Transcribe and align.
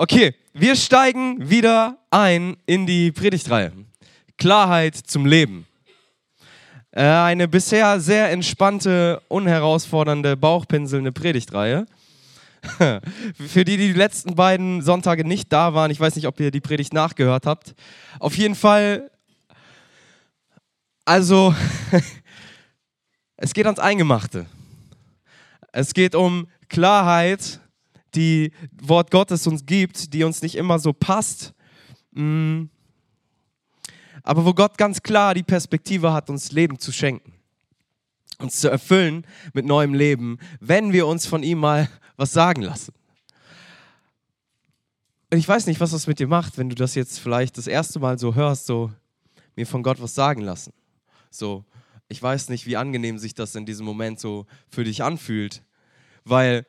Okay, 0.00 0.32
wir 0.52 0.76
steigen 0.76 1.50
wieder 1.50 1.98
ein 2.10 2.56
in 2.66 2.86
die 2.86 3.10
Predigtreihe. 3.10 3.72
Klarheit 4.36 4.94
zum 4.94 5.26
Leben. 5.26 5.66
Äh, 6.92 7.02
eine 7.02 7.48
bisher 7.48 7.98
sehr 7.98 8.30
entspannte, 8.30 9.20
unherausfordernde, 9.26 10.36
bauchpinselnde 10.36 11.10
Predigtreihe. 11.10 11.86
Für 13.34 13.64
die, 13.64 13.76
die 13.76 13.88
die 13.88 13.98
letzten 13.98 14.36
beiden 14.36 14.82
Sonntage 14.82 15.24
nicht 15.24 15.52
da 15.52 15.74
waren, 15.74 15.90
ich 15.90 15.98
weiß 15.98 16.14
nicht, 16.14 16.28
ob 16.28 16.38
ihr 16.38 16.52
die 16.52 16.60
Predigt 16.60 16.92
nachgehört 16.92 17.44
habt. 17.44 17.74
Auf 18.20 18.38
jeden 18.38 18.54
Fall, 18.54 19.10
also, 21.06 21.56
es 23.36 23.52
geht 23.52 23.66
ans 23.66 23.80
Eingemachte. 23.80 24.46
Es 25.72 25.92
geht 25.92 26.14
um 26.14 26.46
Klarheit, 26.68 27.58
die 28.14 28.52
Wort 28.80 29.10
Gottes 29.10 29.46
uns 29.46 29.66
gibt, 29.66 30.12
die 30.14 30.24
uns 30.24 30.42
nicht 30.42 30.54
immer 30.54 30.78
so 30.78 30.92
passt. 30.92 31.52
Mm. 32.12 32.64
Aber 34.22 34.44
wo 34.44 34.52
Gott 34.52 34.76
ganz 34.76 35.02
klar 35.02 35.34
die 35.34 35.42
Perspektive 35.42 36.12
hat, 36.12 36.28
uns 36.28 36.52
Leben 36.52 36.78
zu 36.78 36.92
schenken, 36.92 37.32
uns 38.38 38.60
zu 38.60 38.68
erfüllen 38.68 39.26
mit 39.52 39.64
neuem 39.64 39.94
Leben, 39.94 40.38
wenn 40.60 40.92
wir 40.92 41.06
uns 41.06 41.26
von 41.26 41.42
ihm 41.42 41.58
mal 41.58 41.88
was 42.16 42.32
sagen 42.32 42.62
lassen. 42.62 42.92
Und 45.30 45.38
ich 45.38 45.48
weiß 45.48 45.66
nicht, 45.66 45.80
was 45.80 45.90
das 45.90 46.06
mit 46.06 46.18
dir 46.18 46.26
macht, 46.26 46.58
wenn 46.58 46.68
du 46.68 46.74
das 46.74 46.94
jetzt 46.94 47.20
vielleicht 47.20 47.58
das 47.58 47.66
erste 47.66 48.00
Mal 48.00 48.18
so 48.18 48.34
hörst, 48.34 48.66
so 48.66 48.90
mir 49.56 49.66
von 49.66 49.82
Gott 49.82 50.00
was 50.00 50.14
sagen 50.14 50.42
lassen. 50.42 50.72
So, 51.30 51.64
ich 52.08 52.22
weiß 52.22 52.48
nicht, 52.48 52.66
wie 52.66 52.76
angenehm 52.76 53.18
sich 53.18 53.34
das 53.34 53.54
in 53.54 53.66
diesem 53.66 53.84
Moment 53.84 54.18
so 54.18 54.46
für 54.68 54.84
dich 54.84 55.02
anfühlt, 55.02 55.62
weil 56.24 56.66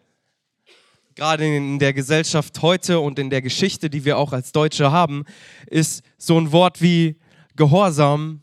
gerade 1.20 1.46
in 1.54 1.80
der 1.80 1.92
Gesellschaft 1.92 2.62
heute 2.62 3.02
und 3.02 3.20
in 3.20 3.30
der 3.30 3.42
Geschichte, 3.42 3.90
die 3.90 4.06
wir 4.06 4.18
auch 4.18 4.32
als 4.32 4.54
Deutsche 4.54 4.90
haben, 4.90 5.26
ist 5.68 6.02
so 6.18 6.40
ein 6.40 6.54
Wort 6.54 6.82
wie 6.82 7.18
Gehorsam 7.58 8.40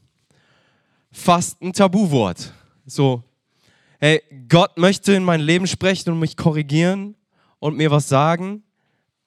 fast 1.10 1.62
ein 1.62 1.72
Tabuwort. 1.72 2.52
So, 2.84 3.22
hey, 3.98 4.22
Gott 4.50 4.76
möchte 4.76 5.14
in 5.14 5.24
mein 5.24 5.40
Leben 5.40 5.66
sprechen 5.66 6.10
und 6.10 6.18
mich 6.18 6.36
korrigieren 6.36 7.16
und 7.60 7.78
mir 7.78 7.90
was 7.90 8.10
sagen. 8.10 8.62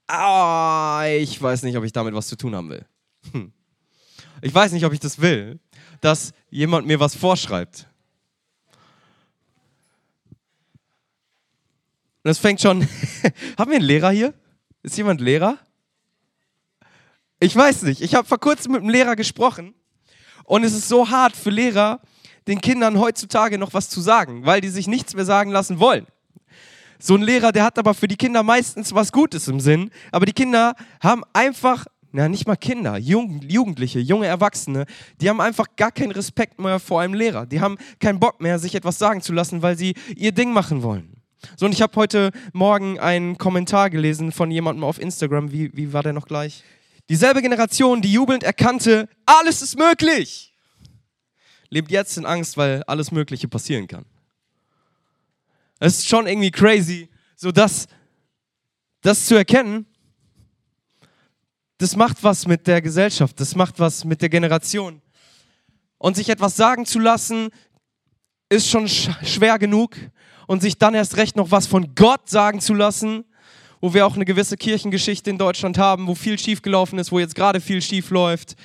Ah, 0.05 1.05
ich 1.07 1.41
weiß 1.41 1.63
nicht, 1.63 1.75
ob 1.75 1.83
ich 1.83 1.91
damit 1.91 2.13
was 2.13 2.27
zu 2.27 2.35
tun 2.35 2.55
haben 2.55 2.69
will. 2.69 2.85
Hm. 3.31 3.51
Ich 4.43 4.53
weiß 4.53 4.73
nicht, 4.73 4.85
ob 4.85 4.93
ich 4.93 4.99
das 4.99 5.19
will, 5.19 5.59
dass 6.01 6.33
jemand 6.51 6.85
mir 6.85 6.99
was 6.99 7.15
vorschreibt. 7.15 7.88
Es 12.29 12.37
fängt 12.37 12.61
schon. 12.61 12.87
Haben 13.57 13.71
wir 13.71 13.77
einen 13.77 13.85
Lehrer 13.85 14.11
hier? 14.11 14.35
Ist 14.83 14.95
jemand 14.97 15.19
Lehrer? 15.19 15.57
Ich 17.39 17.55
weiß 17.55 17.83
nicht. 17.83 18.01
Ich 18.01 18.13
habe 18.13 18.27
vor 18.27 18.39
kurzem 18.39 18.73
mit 18.73 18.81
einem 18.81 18.91
Lehrer 18.91 19.15
gesprochen 19.15 19.73
und 20.43 20.63
es 20.63 20.73
ist 20.73 20.87
so 20.87 21.09
hart 21.09 21.35
für 21.35 21.49
Lehrer, 21.49 22.01
den 22.47 22.61
Kindern 22.61 22.99
heutzutage 22.99 23.57
noch 23.57 23.73
was 23.73 23.89
zu 23.89 23.99
sagen, 23.99 24.45
weil 24.45 24.61
die 24.61 24.69
sich 24.69 24.87
nichts 24.87 25.15
mehr 25.15 25.25
sagen 25.25 25.49
lassen 25.49 25.79
wollen. 25.79 26.05
So 26.99 27.15
ein 27.15 27.23
Lehrer, 27.23 27.51
der 27.51 27.63
hat 27.63 27.79
aber 27.79 27.95
für 27.95 28.07
die 28.07 28.17
Kinder 28.17 28.43
meistens 28.43 28.93
was 28.93 29.11
Gutes 29.11 29.47
im 29.47 29.59
Sinn, 29.59 29.89
aber 30.11 30.27
die 30.27 30.33
Kinder 30.33 30.75
haben 31.01 31.23
einfach, 31.33 31.87
na 32.11 32.29
nicht 32.29 32.45
mal 32.45 32.57
Kinder, 32.57 32.97
Jugendliche, 32.97 33.99
junge 33.99 34.27
Erwachsene, 34.27 34.85
die 35.19 35.29
haben 35.29 35.41
einfach 35.41 35.65
gar 35.77 35.91
keinen 35.91 36.11
Respekt 36.11 36.59
mehr 36.59 36.79
vor 36.79 37.01
einem 37.01 37.15
Lehrer. 37.15 37.47
Die 37.47 37.59
haben 37.59 37.77
keinen 37.99 38.19
Bock 38.19 38.39
mehr, 38.39 38.59
sich 38.59 38.75
etwas 38.75 38.99
sagen 38.99 39.21
zu 39.21 39.33
lassen, 39.33 39.63
weil 39.63 39.77
sie 39.77 39.95
ihr 40.15 40.31
Ding 40.31 40.51
machen 40.51 40.83
wollen. 40.83 41.08
So, 41.55 41.65
und 41.65 41.71
ich 41.71 41.81
habe 41.81 41.95
heute 41.95 42.31
Morgen 42.53 42.99
einen 42.99 43.37
Kommentar 43.37 43.89
gelesen 43.89 44.31
von 44.31 44.51
jemandem 44.51 44.83
auf 44.83 44.99
Instagram. 44.99 45.51
Wie, 45.51 45.75
wie 45.75 45.93
war 45.93 46.03
der 46.03 46.13
noch 46.13 46.27
gleich? 46.27 46.63
Dieselbe 47.07 47.41
Generation, 47.41 48.01
die 48.01 48.11
jubelnd 48.11 48.43
erkannte, 48.43 49.09
alles 49.25 49.61
ist 49.61 49.77
möglich, 49.77 50.53
lebt 51.69 51.91
jetzt 51.91 52.17
in 52.17 52.25
Angst, 52.25 52.57
weil 52.57 52.83
alles 52.83 53.11
Mögliche 53.11 53.47
passieren 53.47 53.87
kann. 53.87 54.05
Es 55.79 55.99
ist 55.99 56.07
schon 56.07 56.27
irgendwie 56.27 56.51
crazy, 56.51 57.09
so 57.35 57.51
dass 57.51 57.87
das 59.01 59.25
zu 59.25 59.35
erkennen, 59.35 59.85
das 61.77 61.95
macht 61.95 62.21
was 62.21 62.45
mit 62.45 62.67
der 62.67 62.81
Gesellschaft, 62.81 63.39
das 63.39 63.55
macht 63.55 63.79
was 63.79 64.03
mit 64.03 64.21
der 64.21 64.29
Generation. 64.29 65.01
Und 65.97 66.17
sich 66.17 66.29
etwas 66.29 66.57
sagen 66.57 66.85
zu 66.85 66.99
lassen, 66.99 67.49
ist 68.49 68.69
schon 68.69 68.87
schwer 68.87 69.57
genug 69.57 69.95
und 70.49 70.63
sich 70.63 70.79
dann 70.79 70.95
erst 70.95 71.17
recht 71.17 71.35
noch 71.35 71.51
was 71.51 71.67
von 71.67 71.93
Gott 71.93 72.27
sagen 72.27 72.59
zu 72.59 72.73
lassen, 72.73 73.23
wo 73.81 73.93
wir 73.93 74.07
auch 74.07 74.15
eine 74.15 74.25
gewisse 74.25 74.57
Kirchengeschichte 74.57 75.29
in 75.29 75.37
Deutschland 75.37 75.77
haben, 75.77 76.07
wo 76.07 76.15
viel 76.15 76.39
schiefgelaufen 76.39 76.97
ist, 76.97 77.11
wo 77.11 77.19
jetzt 77.19 77.35
gerade 77.35 77.61
viel 77.61 77.83
schief 77.83 78.09
läuft. 78.09 78.55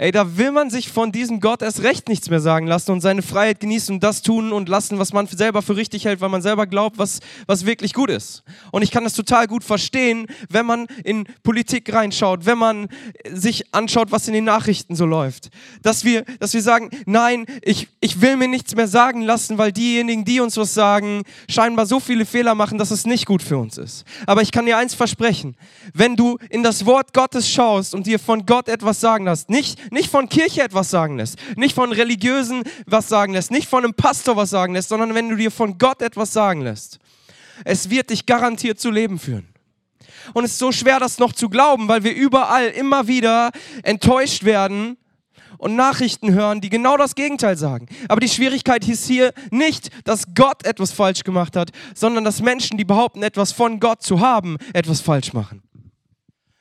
Ey, 0.00 0.12
da 0.12 0.36
will 0.36 0.52
man 0.52 0.70
sich 0.70 0.90
von 0.90 1.10
diesem 1.10 1.40
Gott 1.40 1.60
erst 1.60 1.82
recht 1.82 2.08
nichts 2.08 2.30
mehr 2.30 2.38
sagen 2.38 2.68
lassen 2.68 2.92
und 2.92 3.00
seine 3.00 3.20
Freiheit 3.20 3.58
genießen 3.58 3.96
und 3.96 4.04
das 4.04 4.22
tun 4.22 4.52
und 4.52 4.68
lassen, 4.68 5.00
was 5.00 5.12
man 5.12 5.26
selber 5.26 5.60
für 5.60 5.74
richtig 5.74 6.04
hält, 6.04 6.20
weil 6.20 6.28
man 6.28 6.40
selber 6.40 6.68
glaubt, 6.68 6.98
was, 6.98 7.18
was 7.48 7.66
wirklich 7.66 7.94
gut 7.94 8.08
ist. 8.08 8.44
Und 8.70 8.82
ich 8.82 8.92
kann 8.92 9.02
das 9.02 9.14
total 9.14 9.48
gut 9.48 9.64
verstehen, 9.64 10.28
wenn 10.48 10.66
man 10.66 10.86
in 11.02 11.24
Politik 11.42 11.92
reinschaut, 11.92 12.46
wenn 12.46 12.58
man 12.58 12.86
sich 13.28 13.74
anschaut, 13.74 14.12
was 14.12 14.28
in 14.28 14.34
den 14.34 14.44
Nachrichten 14.44 14.94
so 14.94 15.04
läuft. 15.04 15.50
Dass 15.82 16.04
wir, 16.04 16.22
dass 16.38 16.54
wir 16.54 16.62
sagen, 16.62 16.90
nein, 17.04 17.46
ich, 17.62 17.88
ich 17.98 18.20
will 18.20 18.36
mir 18.36 18.46
nichts 18.46 18.76
mehr 18.76 18.86
sagen 18.86 19.22
lassen, 19.22 19.58
weil 19.58 19.72
diejenigen, 19.72 20.24
die 20.24 20.38
uns 20.38 20.56
was 20.56 20.74
sagen, 20.74 21.24
scheinbar 21.50 21.86
so 21.86 21.98
viele 21.98 22.24
Fehler 22.24 22.54
machen, 22.54 22.78
dass 22.78 22.92
es 22.92 23.04
nicht 23.04 23.26
gut 23.26 23.42
für 23.42 23.58
uns 23.58 23.76
ist. 23.76 24.04
Aber 24.26 24.42
ich 24.42 24.52
kann 24.52 24.64
dir 24.64 24.78
eins 24.78 24.94
versprechen, 24.94 25.56
wenn 25.92 26.14
du 26.14 26.38
in 26.50 26.62
das 26.62 26.86
Wort 26.86 27.12
Gottes 27.12 27.50
schaust 27.50 27.96
und 27.96 28.06
dir 28.06 28.20
von 28.20 28.46
Gott 28.46 28.68
etwas 28.68 29.00
sagen 29.00 29.24
lässt, 29.24 29.50
nicht 29.50 29.87
nicht, 29.90 30.10
von 30.10 30.28
Kirche 30.28 30.62
etwas 30.62 30.90
sagen 30.90 31.16
lässt, 31.16 31.38
nicht 31.56 31.74
von 31.74 31.92
Religiösen 31.92 32.62
was 32.86 33.08
sagen 33.08 33.32
lässt, 33.32 33.50
nicht 33.50 33.68
von 33.68 33.84
einem 33.84 33.94
Pastor 33.94 34.36
was 34.36 34.50
sagen 34.50 34.74
lässt, 34.74 34.88
sondern 34.88 35.14
wenn 35.14 35.28
du 35.28 35.36
dir 35.36 35.50
von 35.50 35.78
Gott 35.78 36.02
etwas 36.02 36.32
sagen 36.32 36.62
lässt. 36.62 36.98
Es 37.64 37.90
wird 37.90 38.10
dich 38.10 38.26
garantiert 38.26 38.78
zu 38.78 38.90
Leben 38.90 39.18
führen. 39.18 39.48
Und 40.34 40.44
es 40.44 40.52
ist 40.52 40.58
so 40.58 40.72
schwer, 40.72 41.00
das 41.00 41.18
noch 41.18 41.32
zu 41.32 41.48
glauben, 41.48 41.88
weil 41.88 42.04
wir 42.04 42.14
überall 42.14 42.68
immer 42.68 43.08
wieder 43.08 43.50
enttäuscht 43.82 44.44
werden 44.44 44.96
und 45.58 45.74
Nachrichten 45.76 46.32
hören, 46.32 46.60
die 46.60 46.70
genau 46.70 46.96
das 46.96 47.14
Gegenteil 47.14 47.56
sagen. 47.56 47.86
Aber 48.08 48.20
die 48.20 48.28
Schwierigkeit 48.28 48.86
ist 48.88 49.06
hier 49.06 49.32
nicht, 49.50 49.90
dass 50.06 50.34
Gott 50.34 50.64
etwas 50.64 50.92
falsch 50.92 51.24
gemacht 51.24 51.56
hat, 51.56 51.70
sondern 51.94 52.24
dass 52.24 52.40
Menschen, 52.40 52.78
die 52.78 52.84
behaupten, 52.84 53.22
etwas 53.22 53.52
von 53.52 53.80
Gott 53.80 54.02
zu 54.02 54.20
haben, 54.20 54.56
etwas 54.72 55.00
falsch 55.00 55.32
machen. 55.32 55.62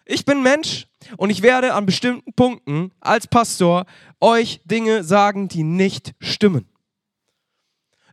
Ich 0.06 0.26
bin 0.26 0.42
Mensch 0.42 0.87
und 1.18 1.30
ich 1.30 1.42
werde 1.42 1.74
an 1.74 1.86
bestimmten 1.86 2.34
Punkten 2.34 2.92
als 3.00 3.28
Pastor 3.28 3.86
euch 4.20 4.62
Dinge 4.66 5.04
sagen, 5.04 5.48
die 5.48 5.64
nicht 5.64 6.14
stimmen. 6.20 6.68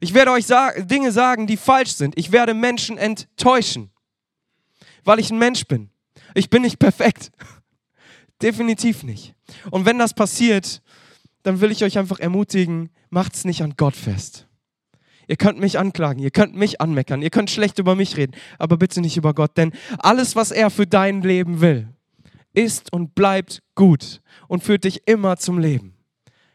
Ich 0.00 0.12
werde 0.12 0.32
euch 0.32 0.46
sag 0.46 0.86
Dinge 0.86 1.12
sagen, 1.12 1.46
die 1.46 1.56
falsch 1.56 1.92
sind. 1.92 2.18
Ich 2.18 2.30
werde 2.30 2.52
Menschen 2.52 2.98
enttäuschen, 2.98 3.90
weil 5.02 5.18
ich 5.18 5.30
ein 5.30 5.38
Mensch 5.38 5.66
bin. 5.66 5.90
Ich 6.34 6.50
bin 6.50 6.62
nicht 6.62 6.78
perfekt. 6.78 7.30
Definitiv 8.42 9.02
nicht. 9.02 9.34
Und 9.70 9.86
wenn 9.86 9.98
das 9.98 10.12
passiert, 10.12 10.82
dann 11.42 11.60
will 11.60 11.70
ich 11.70 11.84
euch 11.84 11.96
einfach 11.98 12.18
ermutigen, 12.18 12.90
macht 13.10 13.34
es 13.34 13.44
nicht 13.44 13.62
an 13.62 13.74
Gott 13.76 13.96
fest. 13.96 14.46
Ihr 15.26 15.36
könnt 15.36 15.58
mich 15.58 15.78
anklagen, 15.78 16.22
ihr 16.22 16.30
könnt 16.30 16.54
mich 16.54 16.80
anmeckern, 16.80 17.22
ihr 17.22 17.30
könnt 17.30 17.50
schlecht 17.50 17.78
über 17.78 17.94
mich 17.94 18.16
reden, 18.18 18.34
aber 18.58 18.76
bitte 18.76 19.00
nicht 19.00 19.16
über 19.16 19.32
Gott, 19.32 19.56
denn 19.56 19.72
alles, 19.98 20.36
was 20.36 20.50
er 20.50 20.68
für 20.68 20.86
dein 20.86 21.22
Leben 21.22 21.62
will, 21.62 21.93
ist 22.54 22.92
und 22.92 23.14
bleibt 23.14 23.62
gut 23.74 24.22
und 24.48 24.62
führt 24.62 24.84
dich 24.84 25.06
immer 25.06 25.36
zum 25.36 25.58
Leben. 25.58 25.94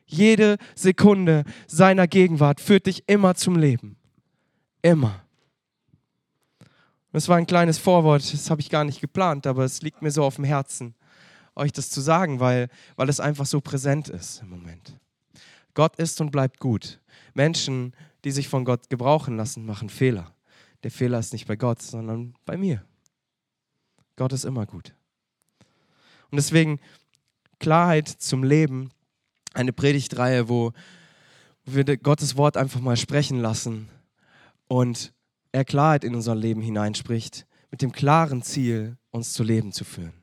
Jede 0.05 0.57
Sekunde 0.75 1.43
seiner 1.67 2.07
Gegenwart 2.07 2.59
führt 2.59 2.87
dich 2.87 3.03
immer 3.07 3.35
zum 3.35 3.55
Leben. 3.57 3.97
Immer. 4.81 5.23
Das 7.11 7.27
war 7.27 7.38
ein 7.38 7.47
kleines 7.47 7.77
Vorwort, 7.77 8.33
das 8.33 8.49
habe 8.49 8.61
ich 8.61 8.69
gar 8.69 8.83
nicht 8.83 9.01
geplant, 9.01 9.45
aber 9.45 9.63
es 9.63 9.81
liegt 9.81 10.01
mir 10.01 10.12
so 10.12 10.24
auf 10.24 10.35
dem 10.35 10.45
Herzen, 10.45 10.95
euch 11.56 11.71
das 11.71 11.89
zu 11.89 12.01
sagen, 12.01 12.39
weil, 12.39 12.69
weil 12.95 13.09
es 13.09 13.19
einfach 13.19 13.45
so 13.45 13.62
präsent 13.62 14.09
ist 14.09 14.41
im 14.41 14.50
Moment. 14.50 14.94
Gott 15.74 15.95
ist 15.97 16.21
und 16.21 16.31
bleibt 16.31 16.59
gut. 16.59 17.00
Menschen 17.33 17.94
die 18.24 18.31
sich 18.31 18.47
von 18.47 18.65
Gott 18.65 18.89
gebrauchen 18.89 19.38
lassen, 19.38 19.65
machen 19.65 19.89
Fehler. 19.89 20.33
Der 20.83 20.91
Fehler 20.91 21.19
ist 21.19 21.33
nicht 21.33 21.47
bei 21.47 21.56
Gott, 21.56 21.81
sondern 21.81 22.35
bei 22.45 22.57
mir. 22.57 22.83
Gott 24.15 24.33
ist 24.33 24.45
immer 24.45 24.65
gut. 24.65 24.94
Und 26.31 26.37
deswegen 26.37 26.79
Klarheit 27.59 28.07
zum 28.07 28.43
Leben, 28.43 28.91
eine 29.53 29.73
Predigtreihe, 29.73 30.49
wo 30.49 30.73
wir 31.65 31.83
Gottes 31.97 32.37
Wort 32.37 32.57
einfach 32.57 32.79
mal 32.79 32.97
sprechen 32.97 33.39
lassen 33.39 33.89
und 34.67 35.13
er 35.51 35.65
Klarheit 35.65 36.03
in 36.03 36.15
unser 36.15 36.35
Leben 36.35 36.61
hineinspricht, 36.61 37.45
mit 37.71 37.81
dem 37.81 37.91
klaren 37.91 38.41
Ziel, 38.41 38.97
uns 39.11 39.33
zu 39.33 39.43
Leben 39.43 39.71
zu 39.71 39.83
führen. 39.83 40.13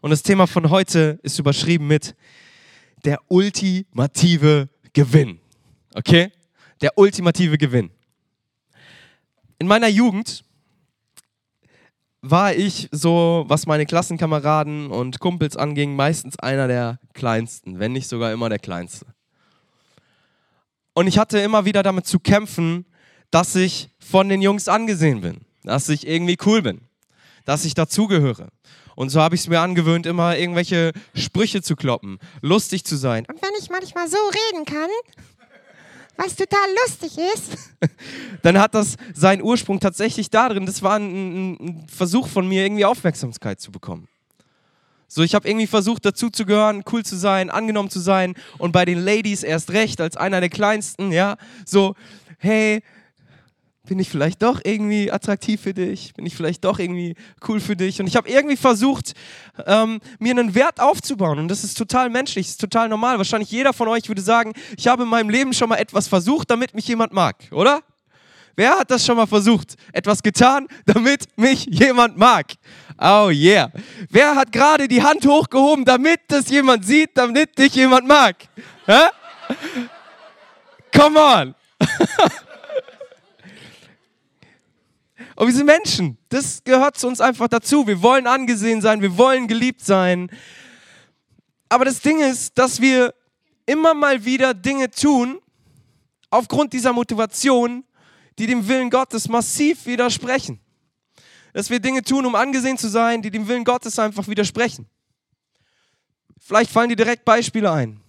Und 0.00 0.10
das 0.10 0.22
Thema 0.22 0.46
von 0.46 0.70
heute 0.70 1.18
ist 1.22 1.38
überschrieben 1.38 1.86
mit 1.86 2.14
der 3.04 3.20
ultimative 3.28 4.68
Gewinn. 4.92 5.40
Okay? 5.94 6.30
der 6.80 6.96
ultimative 6.96 7.58
Gewinn. 7.58 7.90
In 9.58 9.66
meiner 9.66 9.88
Jugend 9.88 10.44
war 12.30 12.54
ich 12.54 12.88
so, 12.92 13.44
was 13.48 13.66
meine 13.66 13.86
Klassenkameraden 13.86 14.90
und 14.90 15.20
Kumpels 15.20 15.56
anging, 15.56 15.96
meistens 15.96 16.38
einer 16.38 16.68
der 16.68 16.98
kleinsten, 17.14 17.78
wenn 17.78 17.92
nicht 17.92 18.08
sogar 18.08 18.32
immer 18.32 18.48
der 18.48 18.58
kleinste. 18.58 19.06
Und 20.94 21.06
ich 21.06 21.18
hatte 21.18 21.38
immer 21.38 21.64
wieder 21.64 21.82
damit 21.82 22.06
zu 22.06 22.18
kämpfen, 22.18 22.84
dass 23.30 23.54
ich 23.54 23.90
von 23.98 24.28
den 24.28 24.42
Jungs 24.42 24.68
angesehen 24.68 25.20
bin, 25.20 25.42
dass 25.62 25.88
ich 25.88 26.06
irgendwie 26.06 26.36
cool 26.44 26.62
bin, 26.62 26.80
dass 27.44 27.64
ich 27.64 27.74
dazugehöre. 27.74 28.48
Und 28.96 29.10
so 29.10 29.20
habe 29.20 29.36
ich 29.36 29.42
es 29.42 29.48
mir 29.48 29.60
angewöhnt, 29.60 30.06
immer 30.06 30.36
irgendwelche 30.36 30.92
Sprüche 31.14 31.62
zu 31.62 31.76
kloppen, 31.76 32.18
lustig 32.42 32.84
zu 32.84 32.96
sein. 32.96 33.24
Und 33.28 33.40
wenn 33.40 33.50
ich 33.60 33.70
manchmal 33.70 34.08
so 34.08 34.16
reden 34.16 34.64
kann, 34.64 34.90
was 36.18 36.34
total 36.34 36.68
lustig 36.84 37.16
ist, 37.34 37.56
dann 38.42 38.58
hat 38.58 38.74
das 38.74 38.96
seinen 39.14 39.40
Ursprung 39.40 39.78
tatsächlich 39.78 40.28
darin, 40.28 40.66
das 40.66 40.82
war 40.82 40.96
ein, 40.96 41.52
ein 41.52 41.86
Versuch 41.88 42.28
von 42.28 42.46
mir, 42.46 42.64
irgendwie 42.64 42.84
Aufmerksamkeit 42.84 43.60
zu 43.60 43.70
bekommen. 43.70 44.08
So, 45.06 45.22
ich 45.22 45.34
habe 45.34 45.48
irgendwie 45.48 45.68
versucht, 45.68 46.04
dazu 46.04 46.28
zu 46.28 46.44
gehören, 46.44 46.82
cool 46.92 47.04
zu 47.04 47.16
sein, 47.16 47.48
angenommen 47.48 47.88
zu 47.88 48.00
sein 48.00 48.34
und 48.58 48.72
bei 48.72 48.84
den 48.84 48.98
Ladies 48.98 49.42
erst 49.42 49.70
recht, 49.70 50.00
als 50.00 50.16
einer 50.16 50.40
der 50.40 50.50
kleinsten, 50.50 51.12
ja, 51.12 51.36
so, 51.64 51.94
hey, 52.38 52.82
bin 53.88 53.98
ich 53.98 54.10
vielleicht 54.10 54.42
doch 54.42 54.60
irgendwie 54.64 55.10
attraktiv 55.10 55.62
für 55.62 55.72
dich? 55.72 56.12
Bin 56.12 56.26
ich 56.26 56.36
vielleicht 56.36 56.64
doch 56.64 56.78
irgendwie 56.78 57.14
cool 57.48 57.58
für 57.58 57.74
dich? 57.74 58.00
Und 58.00 58.06
ich 58.06 58.16
habe 58.16 58.28
irgendwie 58.28 58.56
versucht, 58.56 59.14
ähm, 59.66 60.00
mir 60.18 60.32
einen 60.32 60.54
Wert 60.54 60.78
aufzubauen. 60.78 61.38
Und 61.38 61.48
das 61.48 61.64
ist 61.64 61.76
total 61.76 62.10
menschlich, 62.10 62.46
das 62.46 62.52
ist 62.52 62.60
total 62.60 62.90
normal. 62.90 63.16
Wahrscheinlich 63.16 63.50
jeder 63.50 63.72
von 63.72 63.88
euch 63.88 64.06
würde 64.06 64.20
sagen, 64.20 64.52
ich 64.76 64.86
habe 64.86 65.04
in 65.04 65.08
meinem 65.08 65.30
Leben 65.30 65.54
schon 65.54 65.70
mal 65.70 65.76
etwas 65.76 66.06
versucht, 66.06 66.50
damit 66.50 66.74
mich 66.74 66.86
jemand 66.86 67.14
mag, 67.14 67.36
oder? 67.50 67.82
Wer 68.56 68.78
hat 68.78 68.90
das 68.90 69.06
schon 69.06 69.16
mal 69.16 69.26
versucht? 69.26 69.76
Etwas 69.92 70.22
getan, 70.22 70.68
damit 70.84 71.26
mich 71.36 71.64
jemand 71.70 72.18
mag? 72.18 72.46
Oh 73.00 73.30
yeah. 73.30 73.70
Wer 74.10 74.34
hat 74.34 74.52
gerade 74.52 74.86
die 74.86 75.02
Hand 75.02 75.24
hochgehoben, 75.24 75.84
damit 75.84 76.20
das 76.28 76.50
jemand 76.50 76.84
sieht, 76.84 77.10
damit 77.14 77.56
dich 77.58 77.74
jemand 77.74 78.06
mag? 78.06 78.36
Hä? 78.84 79.08
Come 80.92 81.18
on. 81.18 81.54
Und 85.38 85.46
wir 85.46 85.54
sind 85.54 85.66
Menschen. 85.66 86.18
Das 86.30 86.64
gehört 86.64 86.98
zu 86.98 87.06
uns 87.06 87.20
einfach 87.20 87.46
dazu. 87.46 87.86
Wir 87.86 88.02
wollen 88.02 88.26
angesehen 88.26 88.80
sein, 88.80 89.00
wir 89.00 89.16
wollen 89.16 89.46
geliebt 89.46 89.84
sein. 89.84 90.32
Aber 91.68 91.84
das 91.84 92.00
Ding 92.00 92.20
ist, 92.20 92.58
dass 92.58 92.80
wir 92.80 93.14
immer 93.64 93.94
mal 93.94 94.24
wieder 94.24 94.52
Dinge 94.52 94.90
tun, 94.90 95.38
aufgrund 96.28 96.72
dieser 96.72 96.92
Motivation, 96.92 97.84
die 98.36 98.48
dem 98.48 98.66
Willen 98.66 98.90
Gottes 98.90 99.28
massiv 99.28 99.86
widersprechen. 99.86 100.58
Dass 101.52 101.70
wir 101.70 101.78
Dinge 101.78 102.02
tun, 102.02 102.26
um 102.26 102.34
angesehen 102.34 102.76
zu 102.76 102.88
sein, 102.88 103.22
die 103.22 103.30
dem 103.30 103.46
Willen 103.46 103.62
Gottes 103.62 103.96
einfach 104.00 104.26
widersprechen. 104.26 104.88
Vielleicht 106.40 106.72
fallen 106.72 106.88
dir 106.88 106.96
direkt 106.96 107.24
Beispiele 107.24 107.70
ein. 107.70 108.00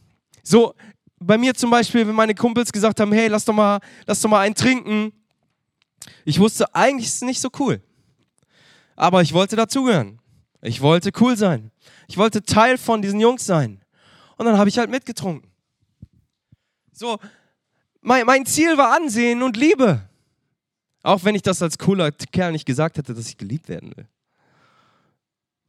So, 0.41 0.73
bei 1.19 1.37
mir 1.37 1.53
zum 1.53 1.69
Beispiel, 1.69 2.07
wenn 2.07 2.15
meine 2.15 2.33
Kumpels 2.33 2.71
gesagt 2.71 2.99
haben, 2.99 3.11
hey, 3.11 3.27
lass 3.27 3.45
doch 3.45 3.53
mal, 3.53 3.79
lass 4.07 4.19
doch 4.19 4.29
mal 4.29 4.39
einen 4.39 4.55
trinken, 4.55 5.13
ich 6.25 6.39
wusste, 6.39 6.73
eigentlich 6.73 7.07
ist 7.07 7.15
es 7.15 7.21
nicht 7.21 7.41
so 7.41 7.49
cool. 7.59 7.81
Aber 8.95 9.21
ich 9.21 9.33
wollte 9.33 9.55
dazugehören. 9.55 10.19
Ich 10.61 10.81
wollte 10.81 11.11
cool 11.19 11.37
sein. 11.37 11.71
Ich 12.07 12.17
wollte 12.17 12.43
Teil 12.43 12.77
von 12.77 13.01
diesen 13.01 13.19
Jungs 13.19 13.45
sein. 13.45 13.81
Und 14.37 14.45
dann 14.45 14.57
habe 14.57 14.69
ich 14.69 14.77
halt 14.77 14.89
mitgetrunken. 14.89 15.49
So, 16.91 17.17
mein, 18.01 18.25
mein 18.25 18.45
Ziel 18.45 18.77
war 18.77 18.95
Ansehen 18.95 19.41
und 19.41 19.55
Liebe. 19.55 20.09
Auch 21.01 21.23
wenn 21.23 21.35
ich 21.35 21.41
das 21.41 21.61
als 21.61 21.77
cooler 21.77 22.11
Kerl 22.11 22.51
nicht 22.51 22.65
gesagt 22.65 22.97
hätte, 22.97 23.13
dass 23.13 23.27
ich 23.27 23.37
geliebt 23.37 23.69
werden 23.69 23.95
will. 23.95 24.07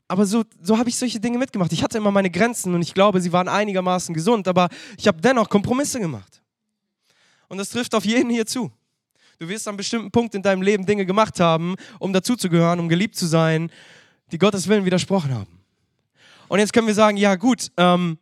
Aber 0.09 0.27
so, 0.27 0.43
so 0.61 0.77
habe 0.77 0.89
ich 0.89 0.97
solche 0.97 1.21
Dinge 1.21 1.39
mitgemacht. 1.39 1.73
Ich 1.73 1.85
hatte 1.85 1.99
immer 1.99 2.11
meine 2.11 2.31
Grenzen 2.31 2.75
und 2.75 2.83
ich 2.83 2.95
glaube, 2.95 3.21
sie 3.21 3.33
waren 3.33 3.47
einigermaßen 3.47 4.13
gesund, 4.13 4.49
aber 4.49 4.69
ich 4.99 5.07
habe 5.07 5.21
dennoch 5.21 5.49
Kompromisse 5.49 6.01
gemacht. 6.01 6.43
Und 7.47 7.59
das 7.59 7.71
trifft 7.71 7.95
auf 7.95 8.05
jeden 8.05 8.29
hier 8.29 8.45
zu. 8.45 8.73
Du 9.41 9.49
wirst 9.49 9.67
an 9.69 9.79
bestimmten 9.79 10.11
Punkt 10.11 10.35
in 10.35 10.43
deinem 10.43 10.61
Leben 10.61 10.85
Dinge 10.85 11.07
gemacht 11.07 11.41
haben, 11.41 11.77
um 11.99 12.13
dazuzugehören, 12.13 12.79
um 12.79 12.91
geliebt 12.91 13.17
zu 13.17 13.25
sein, 13.25 13.73
die 14.33 14.37
Gottes 14.37 14.69
Willen 14.69 14.85
widersprochen 14.85 15.33
haben. 15.33 15.61
Und 16.49 16.59
jetzt 16.59 16.75
können 16.75 16.87
wir 16.87 16.93
sagen, 16.93 17.17
ja 17.17 17.37
gut, 17.37 17.73
ähm, 17.79 18.19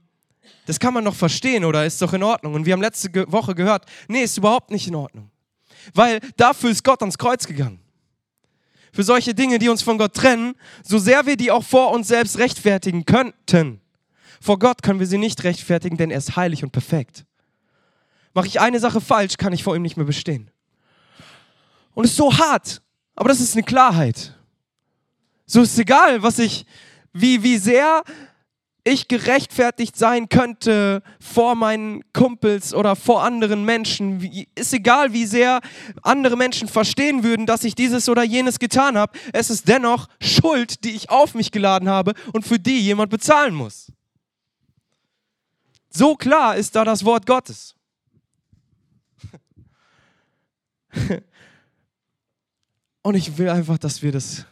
das 0.66 0.78
kann 0.78 0.94
man 0.94 1.04
doch 1.04 1.16
verstehen 1.16 1.64
oder 1.64 1.84
ist 1.84 2.00
doch 2.00 2.12
in 2.12 2.22
Ordnung. 2.22 2.54
Und 2.54 2.66
wir 2.66 2.72
haben 2.72 2.80
letzte 2.80 3.10
Woche 3.32 3.56
gehört, 3.56 3.84
nee, 4.06 4.22
ist 4.22 4.38
überhaupt 4.38 4.70
nicht 4.70 4.86
in 4.86 4.94
Ordnung. 4.94 5.28
Weil 5.92 6.20
dafür 6.36 6.70
ist 6.70 6.84
Gott 6.84 7.00
ans 7.00 7.18
Kreuz 7.18 7.48
gegangen. 7.48 7.80
Für 8.92 9.02
solche 9.02 9.34
Dinge, 9.34 9.58
die 9.58 9.68
uns 9.68 9.82
von 9.82 9.98
Gott 9.98 10.14
trennen, 10.14 10.54
so 10.84 10.98
sehr 10.98 11.26
wir 11.26 11.36
die 11.36 11.50
auch 11.50 11.64
vor 11.64 11.90
uns 11.90 12.06
selbst 12.06 12.38
rechtfertigen 12.38 13.06
könnten. 13.06 13.80
Vor 14.40 14.60
Gott 14.60 14.82
können 14.82 15.00
wir 15.00 15.06
sie 15.08 15.18
nicht 15.18 15.42
rechtfertigen, 15.42 15.96
denn 15.96 16.12
er 16.12 16.18
ist 16.18 16.36
heilig 16.36 16.62
und 16.62 16.70
perfekt. 16.70 17.24
Mache 18.34 18.46
ich 18.46 18.60
eine 18.60 18.78
Sache 18.78 19.00
falsch, 19.00 19.36
kann 19.36 19.52
ich 19.52 19.64
vor 19.64 19.74
ihm 19.74 19.82
nicht 19.82 19.96
mehr 19.96 20.06
bestehen. 20.06 20.52
Und 21.94 22.04
es 22.04 22.12
ist 22.12 22.16
so 22.16 22.36
hart, 22.36 22.80
aber 23.14 23.28
das 23.28 23.40
ist 23.40 23.54
eine 23.54 23.64
Klarheit. 23.64 24.34
So 25.46 25.62
ist 25.62 25.72
es 25.72 25.78
egal, 25.78 26.22
was 26.22 26.38
ich, 26.38 26.66
wie, 27.12 27.42
wie 27.42 27.58
sehr 27.58 28.02
ich 28.84 29.08
gerechtfertigt 29.08 29.96
sein 29.96 30.28
könnte 30.28 31.02
vor 31.20 31.54
meinen 31.54 32.02
Kumpels 32.12 32.74
oder 32.74 32.96
vor 32.96 33.22
anderen 33.22 33.64
Menschen. 33.64 34.46
Ist 34.54 34.72
egal, 34.72 35.12
wie 35.12 35.26
sehr 35.26 35.60
andere 36.02 36.36
Menschen 36.36 36.68
verstehen 36.68 37.22
würden, 37.22 37.46
dass 37.46 37.64
ich 37.64 37.74
dieses 37.74 38.08
oder 38.08 38.22
jenes 38.22 38.58
getan 38.58 38.96
habe. 38.96 39.18
Es 39.32 39.50
ist 39.50 39.68
dennoch 39.68 40.08
Schuld, 40.20 40.84
die 40.84 40.90
ich 40.90 41.10
auf 41.10 41.34
mich 41.34 41.50
geladen 41.50 41.88
habe 41.88 42.14
und 42.32 42.46
für 42.46 42.58
die 42.58 42.80
jemand 42.80 43.10
bezahlen 43.10 43.54
muss. 43.54 43.92
So 45.90 46.14
klar 46.16 46.56
ist 46.56 46.74
da 46.76 46.84
das 46.84 47.04
Wort 47.04 47.26
Gottes. 47.26 47.74
Und 53.08 53.14
ich 53.14 53.38
will 53.38 53.48
einfach, 53.48 53.78
dass 53.78 54.02
wir 54.02 54.12
das 54.12 54.44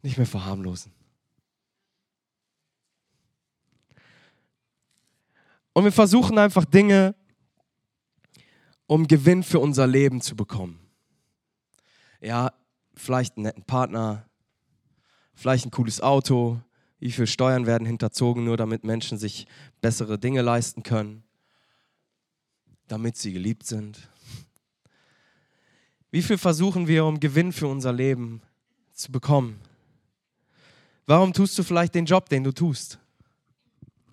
nicht 0.00 0.16
mehr 0.16 0.28
verharmlosen. 0.28 0.92
Und 5.72 5.82
wir 5.82 5.90
versuchen 5.90 6.38
einfach 6.38 6.64
Dinge, 6.64 7.16
um 8.86 9.08
Gewinn 9.08 9.42
für 9.42 9.58
unser 9.58 9.88
Leben 9.88 10.20
zu 10.20 10.36
bekommen. 10.36 10.78
Ja, 12.20 12.52
vielleicht 12.94 13.38
einen 13.38 13.46
netten 13.46 13.64
Partner, 13.64 14.30
vielleicht 15.34 15.66
ein 15.66 15.72
cooles 15.72 16.00
Auto, 16.00 16.60
wie 17.00 17.10
viele 17.10 17.26
Steuern 17.26 17.66
werden 17.66 17.88
hinterzogen, 17.88 18.44
nur 18.44 18.56
damit 18.56 18.84
Menschen 18.84 19.18
sich 19.18 19.48
bessere 19.80 20.16
Dinge 20.16 20.42
leisten 20.42 20.84
können, 20.84 21.24
damit 22.86 23.16
sie 23.16 23.32
geliebt 23.32 23.66
sind. 23.66 24.08
Wie 26.16 26.22
viel 26.22 26.38
versuchen 26.38 26.88
wir, 26.88 27.04
um 27.04 27.20
Gewinn 27.20 27.52
für 27.52 27.66
unser 27.66 27.92
Leben 27.92 28.40
zu 28.94 29.12
bekommen? 29.12 29.60
Warum 31.04 31.34
tust 31.34 31.58
du 31.58 31.62
vielleicht 31.62 31.94
den 31.94 32.06
Job, 32.06 32.30
den 32.30 32.42
du 32.42 32.52
tust? 32.52 32.98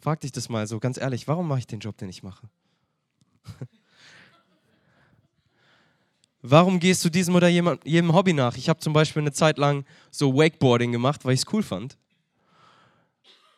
Frag 0.01 0.19
dich 0.19 0.33
das 0.33 0.49
mal 0.49 0.67
so 0.67 0.81
ganz 0.81 0.97
ehrlich, 0.97 1.29
warum 1.29 1.47
mache 1.47 1.59
ich 1.59 1.67
den 1.67 1.79
Job, 1.79 1.95
den 1.97 2.09
ich 2.09 2.21
mache? 2.21 2.49
Warum 6.41 6.81
gehst 6.81 7.05
du 7.05 7.09
diesem 7.09 7.35
oder 7.35 7.47
jedem 7.47 8.13
Hobby 8.13 8.33
nach? 8.33 8.57
Ich 8.57 8.67
habe 8.67 8.81
zum 8.81 8.91
Beispiel 8.91 9.21
eine 9.21 9.31
Zeit 9.31 9.57
lang 9.57 9.85
so 10.11 10.35
Wakeboarding 10.35 10.91
gemacht, 10.91 11.23
weil 11.23 11.35
ich 11.35 11.39
es 11.39 11.53
cool 11.53 11.63
fand. 11.63 11.97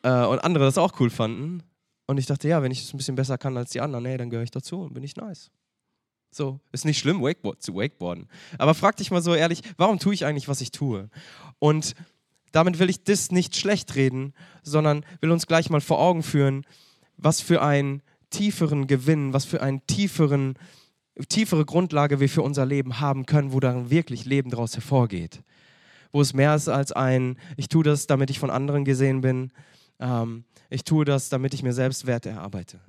Äh, 0.04 0.24
und 0.24 0.38
andere 0.44 0.66
das 0.66 0.78
auch 0.78 1.00
cool 1.00 1.10
fanden. 1.10 1.64
Und 2.06 2.20
ich 2.20 2.28
dachte, 2.28 2.48
ja, 2.48 2.62
wenn 2.62 2.72
ich 2.72 2.84
es 2.84 2.94
ein 2.94 2.98
bisschen 2.98 3.16
besser 3.16 3.40
kann 3.40 3.58
als 3.58 3.72
die 3.72 3.82
anderen, 3.82 4.06
hey, 4.06 4.20
dann 4.20 4.30
gehöre 4.30 4.44
ich 4.44 4.52
dazu 4.52 4.84
und 4.84 4.94
bin 4.94 5.04
ich 5.04 5.16
nice. 5.16 5.50
So, 6.38 6.60
ist 6.74 6.84
nicht 6.84 7.00
schlimm, 7.00 7.22
Wakeboard, 7.22 7.64
zu 7.64 7.76
wakeboarden. 7.76 8.28
Aber 8.58 8.74
frag 8.74 8.98
dich 8.98 9.10
mal 9.10 9.22
so 9.22 9.34
ehrlich, 9.34 9.62
warum 9.78 10.00
tue 10.00 10.14
ich 10.14 10.26
eigentlich, 10.26 10.50
was 10.50 10.60
ich 10.60 10.72
tue? 10.72 11.10
Und 11.60 11.94
damit 12.52 12.78
will 12.78 12.90
ich 12.90 13.06
das 13.06 13.32
nicht 13.32 13.56
schlecht 13.56 13.96
reden, 13.96 14.34
sondern 14.62 15.06
will 15.22 15.32
uns 15.32 15.48
gleich 15.48 15.70
mal 15.70 15.80
vor 15.80 15.98
Augen 15.98 16.24
führen, 16.24 16.66
was 17.16 17.40
für 17.40 17.62
einen 17.62 18.02
tieferen 18.32 18.86
Gewinn, 18.88 19.32
was 19.32 19.46
für 19.46 19.62
tieferen, 19.88 20.60
tiefere 21.30 21.64
Grundlage 21.64 22.20
wir 22.20 22.28
für 22.28 22.42
unser 22.42 22.66
Leben 22.66 23.00
haben 23.00 23.26
können, 23.26 23.54
wo 23.54 23.62
dann 23.62 23.90
wirklich 23.90 24.26
Leben 24.26 24.50
daraus 24.50 24.74
hervorgeht. 24.74 25.42
Wo 26.12 26.20
es 26.20 26.34
mehr 26.34 26.54
ist 26.54 26.68
als 26.68 26.92
ein, 26.92 27.38
ich 27.56 27.70
tue 27.70 27.86
das, 27.86 28.08
damit 28.08 28.30
ich 28.30 28.40
von 28.40 28.50
anderen 28.50 28.84
gesehen 28.84 29.22
bin, 29.22 29.54
ähm, 30.02 30.44
ich 30.70 30.84
tue 30.84 31.06
das, 31.06 31.30
damit 31.30 31.54
ich 31.54 31.64
mir 31.64 31.72
selbst 31.72 32.06
Werte 32.08 32.32
erarbeite. 32.32 32.82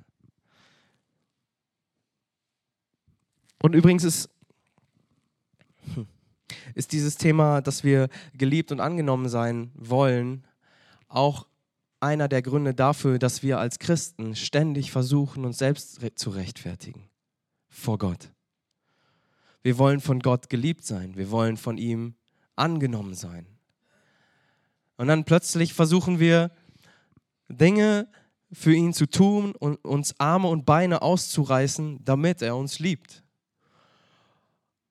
Und 3.61 3.73
übrigens 3.73 4.03
ist, 4.03 4.29
hm, 5.93 6.07
ist 6.75 6.91
dieses 6.91 7.17
Thema, 7.17 7.61
dass 7.61 7.83
wir 7.83 8.09
geliebt 8.33 8.71
und 8.71 8.79
angenommen 8.79 9.29
sein 9.29 9.71
wollen, 9.75 10.45
auch 11.07 11.47
einer 11.99 12.27
der 12.27 12.41
Gründe 12.41 12.73
dafür, 12.73 13.17
dass 13.19 13.41
wir 13.41 13.59
als 13.59 13.79
Christen 13.79 14.35
ständig 14.35 14.91
versuchen, 14.91 15.45
uns 15.45 15.57
selbst 15.57 15.99
zu 16.15 16.29
rechtfertigen 16.29 17.09
vor 17.69 17.97
Gott. 17.97 18.31
Wir 19.63 19.77
wollen 19.77 19.99
von 19.99 20.19
Gott 20.19 20.49
geliebt 20.49 20.85
sein, 20.85 21.15
wir 21.15 21.31
wollen 21.31 21.57
von 21.57 21.77
ihm 21.77 22.15
angenommen 22.55 23.15
sein. 23.15 23.47
Und 24.97 25.07
dann 25.07 25.25
plötzlich 25.25 25.73
versuchen 25.73 26.19
wir 26.19 26.51
Dinge 27.49 28.07
für 28.51 28.73
ihn 28.73 28.93
zu 28.93 29.07
tun 29.07 29.53
und 29.55 29.83
uns 29.83 30.19
Arme 30.19 30.47
und 30.47 30.65
Beine 30.65 31.01
auszureißen, 31.01 32.03
damit 32.03 32.41
er 32.41 32.55
uns 32.55 32.79
liebt. 32.79 33.23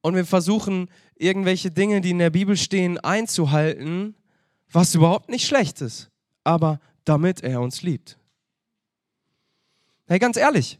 Und 0.07 0.15
wir 0.15 0.25
versuchen 0.25 0.89
irgendwelche 1.17 1.73
Dinge, 1.73 2.01
die 2.01 2.11
in 2.11 2.21
der 2.21 2.31
Bibel 2.31 2.57
stehen, 2.57 2.97
einzuhalten, 2.97 4.15
was 4.71 4.95
überhaupt 4.95 5.29
nicht 5.29 5.49
schlecht 5.49 5.81
ist, 5.81 6.13
aber 6.45 6.79
damit 7.03 7.43
er 7.43 7.61
uns 7.61 7.83
liebt. 7.83 8.17
Hey, 10.07 10.21
ganz 10.21 10.37
ehrlich, 10.37 10.79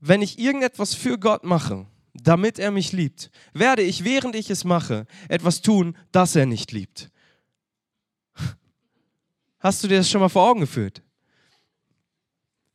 wenn 0.00 0.22
ich 0.22 0.38
irgendetwas 0.38 0.94
für 0.94 1.18
Gott 1.18 1.44
mache, 1.44 1.84
damit 2.14 2.58
er 2.58 2.70
mich 2.70 2.92
liebt, 2.92 3.30
werde 3.52 3.82
ich, 3.82 4.02
während 4.02 4.34
ich 4.34 4.48
es 4.48 4.64
mache, 4.64 5.06
etwas 5.28 5.60
tun, 5.60 5.94
das 6.10 6.34
er 6.34 6.46
nicht 6.46 6.72
liebt. 6.72 7.10
Hast 9.58 9.84
du 9.84 9.88
dir 9.88 9.98
das 9.98 10.08
schon 10.08 10.22
mal 10.22 10.30
vor 10.30 10.48
Augen 10.48 10.60
geführt? 10.60 11.02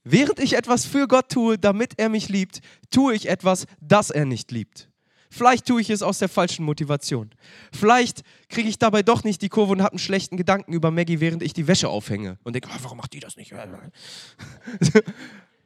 Während 0.03 0.37
ich 0.37 0.53
etwas 0.53 0.85
für 0.85 1.07
Gott 1.07 1.29
tue, 1.29 1.57
damit 1.57 1.97
er 1.97 2.09
mich 2.09 2.29
liebt, 2.29 2.61
tue 2.91 3.15
ich 3.15 3.27
etwas, 3.27 3.65
das 3.81 4.11
er 4.11 4.25
nicht 4.25 4.51
liebt. 4.51 4.91
Vielleicht 5.29 5.65
tue 5.65 5.81
ich 5.81 5.89
es 5.89 6.01
aus 6.01 6.19
der 6.19 6.29
falschen 6.29 6.63
Motivation. 6.63 7.31
Vielleicht 7.71 8.23
kriege 8.49 8.69
ich 8.69 8.79
dabei 8.79 9.03
doch 9.03 9.23
nicht 9.23 9.41
die 9.41 9.49
Kurve 9.49 9.73
und 9.73 9.81
habe 9.81 9.91
einen 9.91 9.99
schlechten 9.99 10.37
Gedanken 10.37 10.73
über 10.73 10.91
Maggie, 10.91 11.19
während 11.19 11.43
ich 11.43 11.53
die 11.53 11.67
Wäsche 11.67 11.89
aufhänge 11.89 12.37
und 12.43 12.53
denke, 12.53 12.69
oh, 12.71 12.77
warum 12.81 12.97
macht 12.97 13.13
die 13.13 13.19
das 13.19 13.35
nicht? 13.35 13.53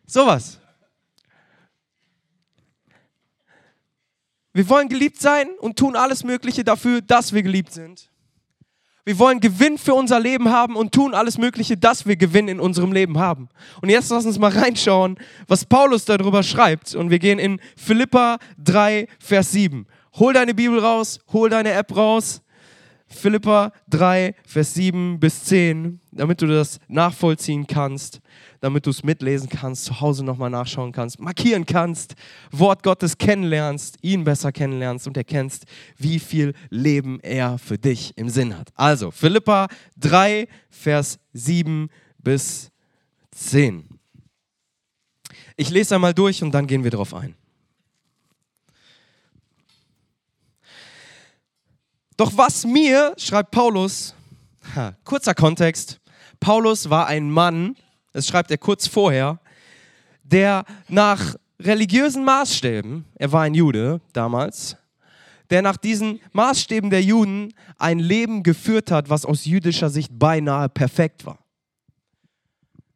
Sowas. 0.05 0.59
Wir 4.53 4.67
wollen 4.67 4.89
geliebt 4.89 5.21
sein 5.21 5.47
und 5.59 5.77
tun 5.77 5.95
alles 5.95 6.23
Mögliche 6.23 6.63
dafür, 6.63 7.01
dass 7.01 7.31
wir 7.31 7.43
geliebt 7.43 7.71
sind. 7.71 8.10
Wir 9.03 9.17
wollen 9.17 9.39
Gewinn 9.39 9.77
für 9.77 9.95
unser 9.95 10.19
Leben 10.19 10.49
haben 10.49 10.75
und 10.75 10.91
tun 10.91 11.15
alles 11.15 11.37
Mögliche, 11.37 11.75
dass 11.75 12.05
wir 12.05 12.15
Gewinn 12.15 12.47
in 12.47 12.59
unserem 12.59 12.91
Leben 12.91 13.17
haben. 13.17 13.49
Und 13.81 13.89
jetzt 13.89 14.11
lass 14.11 14.25
uns 14.25 14.37
mal 14.37 14.51
reinschauen, 14.51 15.17
was 15.47 15.65
Paulus 15.65 16.05
darüber 16.05 16.43
schreibt. 16.43 16.93
Und 16.93 17.09
wir 17.09 17.17
gehen 17.17 17.39
in 17.39 17.59
Philippa 17.75 18.37
3, 18.63 19.07
Vers 19.19 19.51
7. 19.53 19.87
Hol 20.19 20.33
deine 20.33 20.53
Bibel 20.53 20.77
raus, 20.79 21.19
hol 21.33 21.49
deine 21.49 21.71
App 21.71 21.95
raus. 21.95 22.41
Philippa 23.07 23.73
3, 23.89 24.35
Vers 24.45 24.73
7 24.75 25.19
bis 25.19 25.43
10, 25.45 25.99
damit 26.11 26.41
du 26.41 26.47
das 26.47 26.79
nachvollziehen 26.87 27.67
kannst, 27.67 28.21
damit 28.61 28.85
du 28.85 28.91
es 28.91 29.03
mitlesen 29.03 29.49
kannst, 29.49 29.85
zu 29.85 29.99
Hause 29.99 30.23
nochmal 30.23 30.49
nachschauen 30.49 30.91
kannst, 30.91 31.19
markieren 31.19 31.65
kannst, 31.65 32.13
Wort 32.51 32.83
Gottes 32.83 33.17
kennenlernst, 33.17 33.97
ihn 34.01 34.23
besser 34.23 34.51
kennenlernst 34.51 35.07
und 35.07 35.17
erkennst, 35.17 35.65
wie 35.97 36.19
viel 36.19 36.53
Leben 36.69 37.19
er 37.21 37.57
für 37.57 37.77
dich 37.77 38.17
im 38.17 38.29
Sinn 38.29 38.57
hat. 38.57 38.69
Also, 38.75 39.11
Philippa 39.11 39.67
3, 39.97 40.47
Vers 40.69 41.19
7 41.33 41.89
bis 42.19 42.71
10. 43.31 43.99
Ich 45.57 45.69
lese 45.69 45.95
einmal 45.95 46.13
durch 46.13 46.43
und 46.43 46.51
dann 46.51 46.67
gehen 46.67 46.83
wir 46.83 46.91
darauf 46.91 47.13
ein. 47.13 47.35
Doch 52.15 52.31
was 52.37 52.65
mir, 52.65 53.15
schreibt 53.17 53.49
Paulus, 53.49 54.13
ha, 54.75 54.95
kurzer 55.03 55.33
Kontext, 55.33 55.99
Paulus 56.39 56.91
war 56.91 57.07
ein 57.07 57.31
Mann, 57.31 57.75
das 58.13 58.27
schreibt 58.27 58.51
er 58.51 58.57
kurz 58.57 58.87
vorher, 58.87 59.39
der 60.23 60.65
nach 60.87 61.35
religiösen 61.59 62.23
Maßstäben, 62.23 63.05
er 63.15 63.31
war 63.31 63.43
ein 63.43 63.53
Jude 63.53 64.01
damals, 64.13 64.77
der 65.49 65.61
nach 65.61 65.77
diesen 65.77 66.19
Maßstäben 66.31 66.89
der 66.89 67.03
Juden 67.03 67.53
ein 67.77 67.99
Leben 67.99 68.41
geführt 68.43 68.89
hat, 68.89 69.09
was 69.09 69.25
aus 69.25 69.45
jüdischer 69.45 69.89
Sicht 69.89 70.11
beinahe 70.17 70.69
perfekt 70.69 71.25
war. 71.25 71.39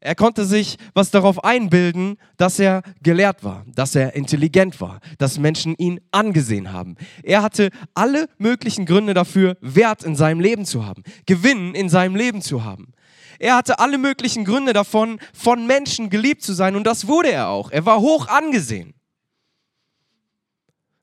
Er 0.06 0.14
konnte 0.14 0.46
sich 0.46 0.78
was 0.94 1.10
darauf 1.10 1.44
einbilden, 1.44 2.18
dass 2.38 2.60
er 2.60 2.84
gelehrt 3.02 3.44
war, 3.44 3.66
dass 3.74 3.96
er 3.96 4.16
intelligent 4.16 4.80
war, 4.80 5.00
dass 5.18 5.40
Menschen 5.40 5.74
ihn 5.78 6.00
angesehen 6.12 6.72
haben. 6.72 6.96
Er 7.24 7.42
hatte 7.42 7.72
alle 7.96 8.30
möglichen 8.38 8.86
Gründe 8.86 9.16
dafür, 9.16 9.58
Wert 9.62 10.04
in 10.04 10.16
seinem 10.16 10.40
Leben 10.40 10.66
zu 10.66 10.86
haben, 10.86 11.02
Gewinn 11.26 11.74
in 11.74 11.90
seinem 11.90 12.16
Leben 12.16 12.44
zu 12.44 12.64
haben. 12.64 12.94
Er 13.40 13.56
hatte 13.56 13.80
alle 13.80 13.98
möglichen 13.98 14.46
Gründe 14.46 14.74
davon, 14.74 15.20
von 15.34 15.68
Menschen 15.68 16.10
geliebt 16.10 16.42
zu 16.42 16.54
sein 16.54 16.76
und 16.76 16.86
das 16.86 17.08
wurde 17.08 17.32
er 17.32 17.50
auch. 17.50 17.72
Er 17.72 17.86
war 17.86 18.00
hoch 18.00 18.28
angesehen. 18.28 18.94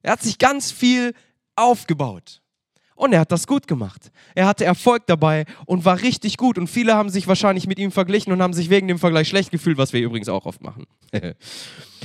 Er 0.02 0.12
hat 0.12 0.22
sich 0.22 0.38
ganz 0.38 0.72
viel 0.72 1.14
aufgebaut. 1.56 2.42
Und 2.94 3.12
er 3.12 3.20
hat 3.20 3.32
das 3.32 3.46
gut 3.46 3.66
gemacht. 3.66 4.12
Er 4.34 4.46
hatte 4.46 4.64
Erfolg 4.64 5.06
dabei 5.06 5.44
und 5.66 5.84
war 5.84 6.02
richtig 6.02 6.36
gut. 6.36 6.58
Und 6.58 6.68
viele 6.68 6.94
haben 6.94 7.08
sich 7.08 7.26
wahrscheinlich 7.26 7.66
mit 7.66 7.78
ihm 7.78 7.90
verglichen 7.90 8.32
und 8.32 8.42
haben 8.42 8.52
sich 8.52 8.70
wegen 8.70 8.86
dem 8.86 8.98
Vergleich 8.98 9.28
schlecht 9.28 9.50
gefühlt, 9.50 9.78
was 9.78 9.92
wir 9.92 10.00
übrigens 10.00 10.28
auch 10.28 10.46
oft 10.46 10.62
machen. 10.62 10.86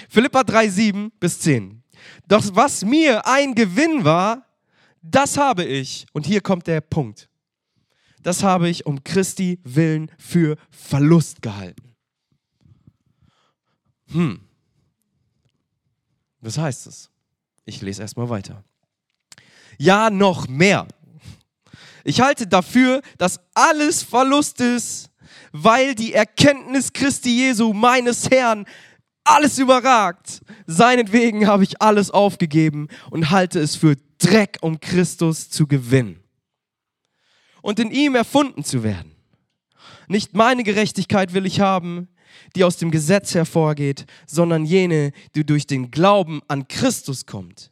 Philippa 0.10 0.44
3, 0.44 0.70
7 0.70 1.12
bis 1.20 1.40
10. 1.42 1.84
Doch 2.28 2.44
was 2.54 2.84
mir 2.84 3.28
ein 3.28 3.54
Gewinn 3.54 4.06
war, 4.06 4.46
das 5.02 5.38
habe 5.38 5.66
ich. 5.66 6.06
Und 6.14 6.26
hier 6.26 6.42
kommt 6.42 6.68
der 6.68 6.82
Punkt. 6.82 7.30
Das 8.28 8.44
habe 8.44 8.68
ich 8.68 8.86
um 8.86 9.06
Christi 9.06 9.60
willen 9.64 10.12
für 10.18 10.58
Verlust 10.70 11.42
gehalten. 11.42 11.96
Hm. 14.12 14.42
Was 16.42 16.58
heißt 16.58 16.88
das? 16.88 17.10
Ich 17.66 17.82
lese 17.82 18.02
erstmal 18.02 18.30
weiter 18.30 18.64
ja 19.78 20.10
noch 20.10 20.48
mehr. 20.48 20.88
Ich 22.04 22.22
halte 22.22 22.48
dafür, 22.48 23.02
dass 23.18 23.40
alles 23.54 24.04
Verlust 24.04 24.62
ist, 24.62 25.10
weil 25.52 25.96
die 25.96 26.14
Erkenntnis 26.14 26.94
Christi 26.94 27.30
Jesu, 27.30 27.74
meines 27.74 28.30
Herrn, 28.30 28.66
alles 29.24 29.58
überragt. 29.58 30.42
Seinetwegen 30.68 31.48
habe 31.48 31.64
ich 31.64 31.82
alles 31.82 32.12
aufgegeben 32.12 32.88
und 33.12 33.30
halte 33.30 33.60
es 33.60 33.76
für 33.76 33.96
Dreck, 34.20 34.58
um 34.62 34.80
Christus 34.80 35.50
zu 35.50 35.68
gewinnen 35.68 36.27
und 37.68 37.80
in 37.80 37.92
ihm 37.92 38.16
erfunden 38.16 38.64
zu 38.64 38.82
werden. 38.84 39.12
Nicht 40.08 40.34
meine 40.34 40.64
Gerechtigkeit 40.64 41.34
will 41.34 41.46
ich 41.46 41.60
haben, 41.60 42.08
die 42.56 42.64
aus 42.64 42.78
dem 42.78 42.92
Gesetz 42.92 43.36
hervorgeht, 43.36 44.06
sondern 44.26 44.66
jene, 44.66 45.12
die 45.36 45.46
durch 45.46 45.68
den 45.68 45.92
Glauben 45.92 46.42
an 46.48 46.68
Christus 46.68 47.26
kommt 47.26 47.72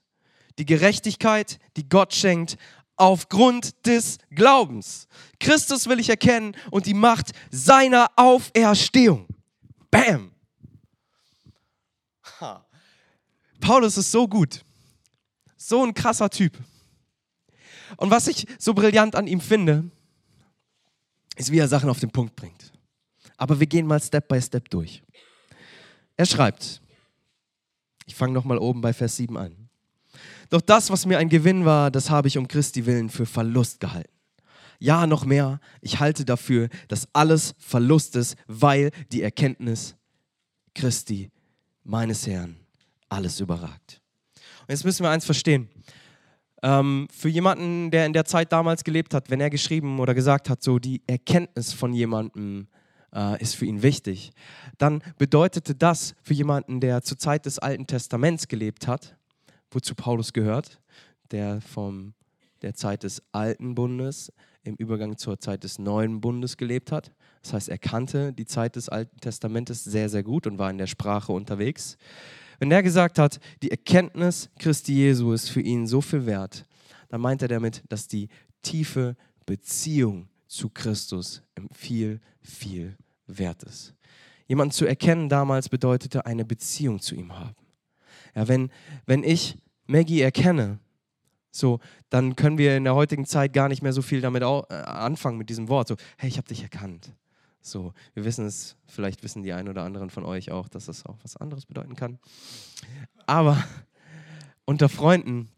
die 0.57 0.65
Gerechtigkeit, 0.65 1.59
die 1.77 1.87
Gott 1.87 2.13
schenkt, 2.13 2.57
aufgrund 2.95 3.85
des 3.85 4.17
Glaubens. 4.31 5.07
Christus 5.39 5.87
will 5.87 5.99
ich 5.99 6.09
erkennen 6.09 6.55
und 6.71 6.85
die 6.85 6.93
Macht 6.93 7.31
seiner 7.51 8.09
Auferstehung. 8.15 9.27
Bam! 9.91 10.31
Ha. 12.39 12.65
Paulus 13.59 13.97
ist 13.97 14.11
so 14.11 14.27
gut. 14.27 14.63
So 15.57 15.83
ein 15.83 15.93
krasser 15.93 16.29
Typ. 16.29 16.57
Und 17.97 18.11
was 18.11 18.27
ich 18.27 18.45
so 18.59 18.73
brillant 18.73 19.15
an 19.15 19.27
ihm 19.27 19.41
finde, 19.41 19.89
ist, 21.35 21.51
wie 21.51 21.59
er 21.59 21.67
Sachen 21.67 21.89
auf 21.89 21.99
den 21.99 22.11
Punkt 22.11 22.35
bringt. 22.35 22.71
Aber 23.37 23.59
wir 23.59 23.67
gehen 23.67 23.87
mal 23.87 24.01
Step 24.01 24.27
by 24.27 24.41
Step 24.41 24.69
durch. 24.69 25.03
Er 26.17 26.25
schreibt, 26.25 26.81
ich 28.05 28.15
fange 28.15 28.33
nochmal 28.33 28.57
oben 28.57 28.81
bei 28.81 28.93
Vers 28.93 29.17
7 29.17 29.37
an. 29.37 29.69
Doch 30.49 30.61
das, 30.61 30.89
was 30.89 31.05
mir 31.05 31.17
ein 31.17 31.29
Gewinn 31.29 31.65
war, 31.65 31.91
das 31.91 32.09
habe 32.09 32.27
ich 32.27 32.37
um 32.37 32.47
Christi 32.47 32.85
willen 32.85 33.09
für 33.09 33.25
Verlust 33.25 33.79
gehalten. 33.79 34.11
Ja, 34.79 35.07
noch 35.07 35.25
mehr, 35.25 35.59
ich 35.81 35.99
halte 35.99 36.25
dafür, 36.25 36.69
dass 36.87 37.07
alles 37.13 37.55
Verlust 37.57 38.15
ist, 38.15 38.35
weil 38.47 38.91
die 39.11 39.21
Erkenntnis 39.21 39.95
Christi, 40.73 41.31
meines 41.83 42.27
Herrn, 42.27 42.57
alles 43.09 43.39
überragt. 43.39 44.01
Und 44.61 44.69
jetzt 44.69 44.83
müssen 44.83 45.03
wir 45.03 45.09
eins 45.09 45.25
verstehen. 45.25 45.69
Ähm, 46.65 47.07
für 47.11 47.29
jemanden, 47.29 47.91
der 47.91 48.07
in 48.07 48.13
der 48.13 48.25
Zeit 48.25 48.51
damals 48.51 48.83
gelebt 48.83 49.13
hat, 49.13 49.29
wenn 49.29 49.39
er 49.39 49.51
geschrieben 49.51 49.99
oder 49.99 50.15
gesagt 50.15 50.49
hat, 50.49 50.63
so 50.63 50.79
die 50.79 51.03
Erkenntnis 51.05 51.73
von 51.73 51.93
jemandem 51.93 52.69
äh, 53.13 53.39
ist 53.39 53.53
für 53.53 53.67
ihn 53.67 53.83
wichtig, 53.83 54.31
dann 54.79 55.03
bedeutete 55.19 55.75
das 55.75 56.15
für 56.23 56.33
jemanden, 56.33 56.79
der 56.79 57.03
zur 57.03 57.19
Zeit 57.19 57.45
des 57.45 57.59
Alten 57.59 57.85
Testaments 57.85 58.47
gelebt 58.47 58.87
hat, 58.87 59.15
wozu 59.69 59.93
Paulus 59.93 60.33
gehört, 60.33 60.81
der 61.29 61.61
von 61.61 62.15
der 62.63 62.73
Zeit 62.73 63.03
des 63.03 63.21
Alten 63.31 63.75
Bundes 63.75 64.33
im 64.63 64.73
Übergang 64.77 65.17
zur 65.17 65.39
Zeit 65.39 65.63
des 65.63 65.77
Neuen 65.77 66.19
Bundes 66.19 66.57
gelebt 66.57 66.91
hat. 66.91 67.11
Das 67.43 67.53
heißt, 67.53 67.69
er 67.69 67.77
kannte 67.77 68.33
die 68.33 68.47
Zeit 68.47 68.75
des 68.75 68.89
Alten 68.89 69.19
Testamentes 69.19 69.83
sehr, 69.83 70.09
sehr 70.09 70.23
gut 70.23 70.47
und 70.47 70.57
war 70.57 70.71
in 70.71 70.79
der 70.79 70.87
Sprache 70.87 71.31
unterwegs. 71.31 71.95
Wenn 72.59 72.71
er 72.71 72.83
gesagt 72.83 73.19
hat, 73.19 73.39
die 73.61 73.71
Erkenntnis 73.71 74.49
Christi 74.59 74.93
Jesu 74.93 75.33
ist 75.33 75.49
für 75.49 75.61
ihn 75.61 75.87
so 75.87 76.01
viel 76.01 76.25
wert, 76.25 76.65
dann 77.09 77.21
meint 77.21 77.41
er 77.41 77.47
damit, 77.47 77.83
dass 77.89 78.07
die 78.07 78.29
tiefe 78.61 79.15
Beziehung 79.45 80.27
zu 80.47 80.69
Christus 80.69 81.43
viel, 81.71 82.19
viel 82.41 82.97
wert 83.27 83.63
ist. 83.63 83.93
Jemanden 84.47 84.71
zu 84.71 84.85
erkennen 84.85 85.29
damals 85.29 85.69
bedeutete 85.69 86.25
eine 86.25 86.45
Beziehung 86.45 86.99
zu 86.99 87.15
ihm 87.15 87.37
haben. 87.37 87.55
Ja, 88.35 88.47
wenn, 88.47 88.69
wenn 89.05 89.23
ich 89.23 89.57
Maggie 89.87 90.21
erkenne, 90.21 90.79
so, 91.51 91.79
dann 92.09 92.35
können 92.35 92.57
wir 92.57 92.75
in 92.75 92.83
der 92.83 92.95
heutigen 92.95 93.25
Zeit 93.25 93.53
gar 93.53 93.69
nicht 93.69 93.81
mehr 93.81 93.93
so 93.93 94.01
viel 94.01 94.21
damit 94.21 94.43
äh, 94.43 94.45
anfangen 94.45 95.37
mit 95.37 95.49
diesem 95.49 95.69
Wort. 95.69 95.87
So, 95.87 95.95
hey, 96.17 96.27
ich 96.27 96.37
habe 96.37 96.47
dich 96.47 96.61
erkannt. 96.61 97.13
So, 97.65 97.93
wir 98.13 98.25
wissen 98.25 98.45
es, 98.45 98.75
vielleicht 98.85 99.23
wissen 99.23 99.41
die 99.41 99.51
einen 99.51 99.69
oder 99.69 99.81
anderen 99.81 100.11
von 100.11 100.23
euch 100.23 100.51
auch, 100.51 100.69
dass 100.69 100.85
das 100.85 101.03
auch 101.03 101.17
was 101.23 101.35
anderes 101.35 101.65
bedeuten 101.65 101.95
kann. 101.95 102.19
Aber 103.25 103.63
unter 104.65 104.87
Freunden 104.87 105.49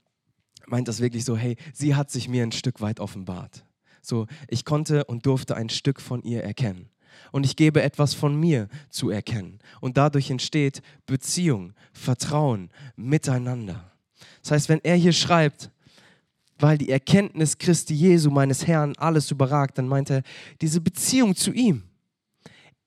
meint 0.67 0.87
das 0.87 1.01
wirklich 1.01 1.25
so, 1.25 1.35
hey, 1.35 1.57
sie 1.73 1.95
hat 1.95 2.09
sich 2.09 2.29
mir 2.29 2.43
ein 2.43 2.53
Stück 2.53 2.79
weit 2.79 3.01
offenbart. 3.01 3.65
So, 4.01 4.25
ich 4.47 4.63
konnte 4.63 5.03
und 5.03 5.25
durfte 5.25 5.57
ein 5.57 5.67
Stück 5.67 5.99
von 5.99 6.21
ihr 6.23 6.43
erkennen. 6.43 6.89
Und 7.33 7.45
ich 7.45 7.57
gebe 7.57 7.81
etwas 7.81 8.13
von 8.13 8.39
mir 8.39 8.69
zu 8.89 9.09
erkennen. 9.09 9.59
Und 9.81 9.97
dadurch 9.97 10.29
entsteht 10.29 10.81
Beziehung, 11.07 11.73
Vertrauen, 11.91 12.69
Miteinander. 12.95 13.91
Das 14.43 14.51
heißt, 14.51 14.69
wenn 14.69 14.79
er 14.81 14.95
hier 14.95 15.11
schreibt, 15.11 15.71
weil 16.57 16.77
die 16.77 16.89
Erkenntnis 16.89 17.57
Christi 17.57 17.93
Jesu, 17.93 18.31
meines 18.31 18.65
Herrn, 18.65 18.95
alles 18.97 19.29
überragt, 19.29 19.77
dann 19.77 19.89
meint 19.89 20.09
er, 20.09 20.23
diese 20.61 20.79
Beziehung 20.79 21.35
zu 21.35 21.51
ihm, 21.51 21.83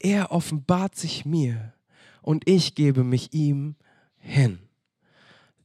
er 0.01 0.33
offenbart 0.33 0.97
sich 0.97 1.25
mir 1.25 1.73
und 2.23 2.49
ich 2.49 2.75
gebe 2.75 3.05
mich 3.05 3.33
ihm 3.33 3.77
hin. 4.17 4.59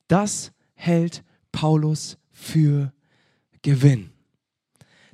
Das 0.08 0.52
hält 0.76 1.24
Paulus 1.52 2.18
für 2.32 2.94
Gewinn. 3.62 4.12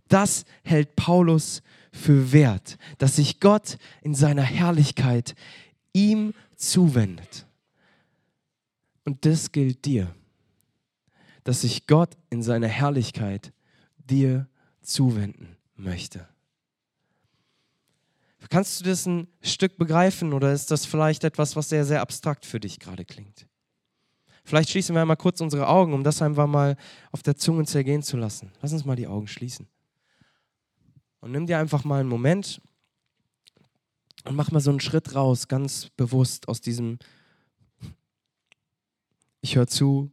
Das 0.08 0.44
hält 0.64 0.96
Paulus 0.96 1.62
für 1.94 2.34
wert, 2.34 2.78
dass 2.98 3.16
sich 3.16 3.40
Gott 3.40 3.78
in 4.02 4.14
seiner 4.14 4.44
Herrlichkeit 4.44 5.36
ihm 5.94 6.34
zuwendet. 6.56 7.48
Und 9.06 9.26
das 9.26 9.52
gilt 9.52 9.86
dir, 9.86 10.14
dass 11.44 11.62
sich 11.62 11.88
Gott 11.88 12.18
in 12.30 12.44
seiner 12.44 12.68
Herrlichkeit 12.68 13.54
dir 13.98 14.48
zuwenden 14.82 15.58
möchte. 15.76 16.28
Kannst 18.50 18.80
du 18.80 18.86
das 18.86 19.06
ein 19.06 19.28
Stück 19.42 19.78
begreifen 19.78 20.34
oder 20.34 20.52
ist 20.52 20.72
das 20.72 20.86
vielleicht 20.86 21.24
etwas, 21.24 21.56
was 21.56 21.70
sehr, 21.70 21.86
sehr 21.86 22.02
abstrakt 22.02 22.46
für 22.46 22.60
dich 22.60 22.80
gerade 22.80 23.06
klingt? 23.06 23.48
Vielleicht 24.44 24.72
schließen 24.72 24.96
wir 24.96 25.02
einmal 25.02 25.18
kurz 25.18 25.40
unsere 25.42 25.68
Augen, 25.68 25.94
um 25.94 26.04
das 26.04 26.22
einfach 26.22 26.48
mal 26.48 26.76
auf 27.12 27.22
der 27.22 27.36
Zunge 27.36 27.66
zergehen 27.66 28.02
zu 28.02 28.18
lassen. 28.18 28.52
Lass 28.62 28.74
uns 28.74 28.86
mal 28.86 28.96
die 28.96 29.08
Augen 29.08 29.28
schließen. 29.28 29.68
Und 31.20 31.32
nimm 31.32 31.46
dir 31.46 31.60
einfach 31.60 31.84
mal 31.84 32.00
einen 32.00 32.10
Moment 32.10 32.62
und 34.26 34.36
mach 34.36 34.52
mal 34.52 34.60
so 34.60 34.72
einen 34.72 34.80
Schritt 34.80 35.14
raus, 35.14 35.48
ganz 35.48 35.90
bewusst 35.96 36.48
aus 36.48 36.62
diesem 36.62 36.98
Ich 39.42 39.56
höre 39.56 39.68
zu, 39.68 40.12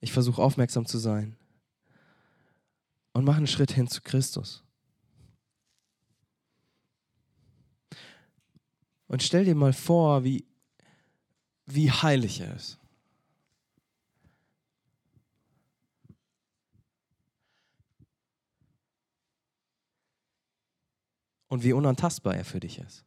ich 0.00 0.12
versuche 0.12 0.42
aufmerksam 0.42 0.86
zu 0.86 0.98
sein 0.98 1.36
und 3.12 3.24
mach 3.24 3.36
einen 3.36 3.46
Schritt 3.46 3.72
hin 3.72 3.88
zu 3.88 4.00
Christus. 4.02 4.64
Und 9.08 9.22
stell 9.22 9.46
dir 9.46 9.54
mal 9.54 9.72
vor, 9.72 10.22
wie, 10.22 10.44
wie 11.64 11.90
heilig 11.90 12.40
er 12.40 12.54
ist. 12.54 12.78
Und 21.48 21.64
wie 21.64 21.72
unantastbar 21.72 22.36
er 22.36 22.44
für 22.44 22.60
dich 22.60 22.78
ist. 22.78 23.06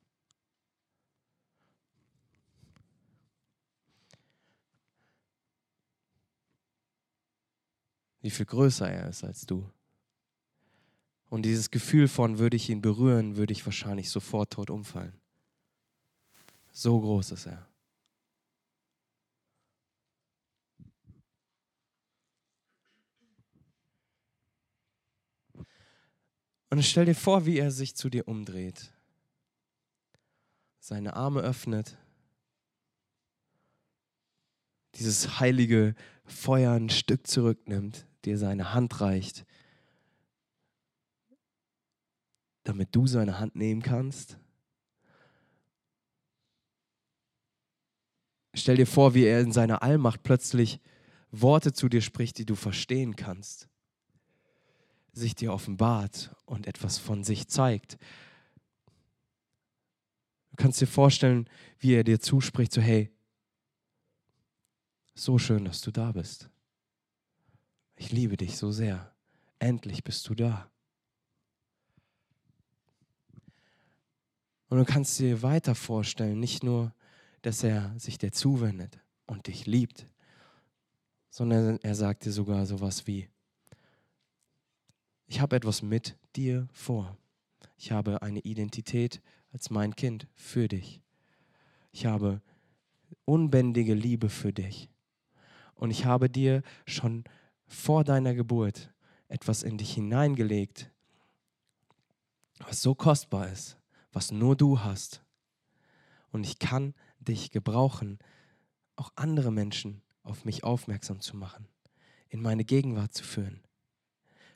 Wie 8.21 8.31
viel 8.31 8.47
größer 8.47 8.91
er 8.91 9.09
ist 9.09 9.23
als 9.23 9.45
du. 9.45 9.69
Und 11.29 11.43
dieses 11.43 11.69
Gefühl 11.69 12.07
von, 12.07 12.39
würde 12.39 12.57
ich 12.57 12.69
ihn 12.69 12.81
berühren, 12.81 13.37
würde 13.37 13.53
ich 13.53 13.65
wahrscheinlich 13.65 14.09
sofort 14.09 14.53
tot 14.53 14.71
umfallen. 14.71 15.20
So 16.71 16.99
groß 16.99 17.31
ist 17.31 17.47
er. 17.47 17.67
Und 26.71 26.83
stell 26.83 27.05
dir 27.05 27.15
vor, 27.15 27.45
wie 27.45 27.59
er 27.59 27.69
sich 27.69 27.95
zu 27.95 28.09
dir 28.09 28.29
umdreht, 28.29 28.93
seine 30.79 31.17
Arme 31.17 31.41
öffnet, 31.41 31.97
dieses 34.95 35.39
heilige 35.41 35.95
Feuer 36.23 36.71
ein 36.71 36.89
Stück 36.89 37.27
zurücknimmt, 37.27 38.05
dir 38.23 38.37
seine 38.37 38.73
Hand 38.73 39.01
reicht, 39.01 39.45
damit 42.63 42.95
du 42.95 43.05
seine 43.05 43.39
Hand 43.39 43.55
nehmen 43.55 43.81
kannst. 43.81 44.37
Stell 48.53 48.75
dir 48.75 48.87
vor, 48.87 49.13
wie 49.13 49.23
er 49.23 49.39
in 49.41 49.51
seiner 49.51 49.81
Allmacht 49.81 50.23
plötzlich 50.23 50.79
Worte 51.31 51.71
zu 51.71 51.87
dir 51.87 52.01
spricht, 52.01 52.37
die 52.37 52.45
du 52.45 52.55
verstehen 52.55 53.15
kannst, 53.15 53.69
sich 55.13 55.35
dir 55.35 55.53
offenbart 55.53 56.35
und 56.45 56.67
etwas 56.67 56.97
von 56.97 57.23
sich 57.23 57.47
zeigt. 57.47 57.97
Du 60.51 60.57
kannst 60.57 60.81
dir 60.81 60.87
vorstellen, 60.87 61.49
wie 61.79 61.93
er 61.93 62.03
dir 62.03 62.19
zuspricht, 62.19 62.73
so 62.73 62.81
hey, 62.81 63.09
so 65.15 65.37
schön, 65.37 65.65
dass 65.65 65.81
du 65.81 65.91
da 65.91 66.11
bist. 66.11 66.49
Ich 67.95 68.11
liebe 68.11 68.35
dich 68.35 68.57
so 68.57 68.71
sehr. 68.71 69.13
Endlich 69.59 70.03
bist 70.03 70.27
du 70.27 70.35
da. 70.35 70.69
Und 74.69 74.77
du 74.77 74.85
kannst 74.85 75.19
dir 75.19 75.41
weiter 75.41 75.75
vorstellen, 75.75 76.39
nicht 76.39 76.63
nur, 76.63 76.93
dass 77.41 77.63
er 77.63 77.97
sich 77.99 78.17
dir 78.17 78.31
zuwendet 78.31 78.99
und 79.25 79.47
dich 79.47 79.65
liebt, 79.65 80.05
sondern 81.29 81.79
er 81.81 81.95
sagt 81.95 82.25
dir 82.25 82.31
sogar 82.31 82.65
sowas 82.65 83.07
wie, 83.07 83.29
ich 85.27 85.39
habe 85.39 85.55
etwas 85.55 85.81
mit 85.81 86.17
dir 86.35 86.67
vor. 86.73 87.17
Ich 87.77 87.91
habe 87.91 88.21
eine 88.21 88.39
Identität 88.39 89.21
als 89.53 89.69
mein 89.69 89.95
Kind 89.95 90.27
für 90.35 90.67
dich. 90.67 91.01
Ich 91.91 92.05
habe 92.05 92.41
unbändige 93.25 93.93
Liebe 93.93 94.29
für 94.29 94.51
dich. 94.51 94.89
Und 95.73 95.89
ich 95.89 96.05
habe 96.05 96.29
dir 96.29 96.63
schon 96.85 97.23
vor 97.65 98.03
deiner 98.03 98.33
Geburt 98.33 98.93
etwas 99.29 99.63
in 99.63 99.77
dich 99.77 99.93
hineingelegt, 99.93 100.91
was 102.59 102.81
so 102.81 102.93
kostbar 102.93 103.49
ist, 103.49 103.77
was 104.11 104.31
nur 104.31 104.55
du 104.55 104.81
hast. 104.81 105.23
Und 106.31 106.43
ich 106.45 106.59
kann 106.59 106.93
dich 107.21 107.51
gebrauchen, 107.51 108.19
auch 108.95 109.11
andere 109.15 109.51
Menschen 109.51 110.01
auf 110.23 110.45
mich 110.45 110.63
aufmerksam 110.63 111.19
zu 111.19 111.35
machen, 111.35 111.67
in 112.29 112.41
meine 112.41 112.65
Gegenwart 112.65 113.13
zu 113.13 113.23
führen. 113.23 113.61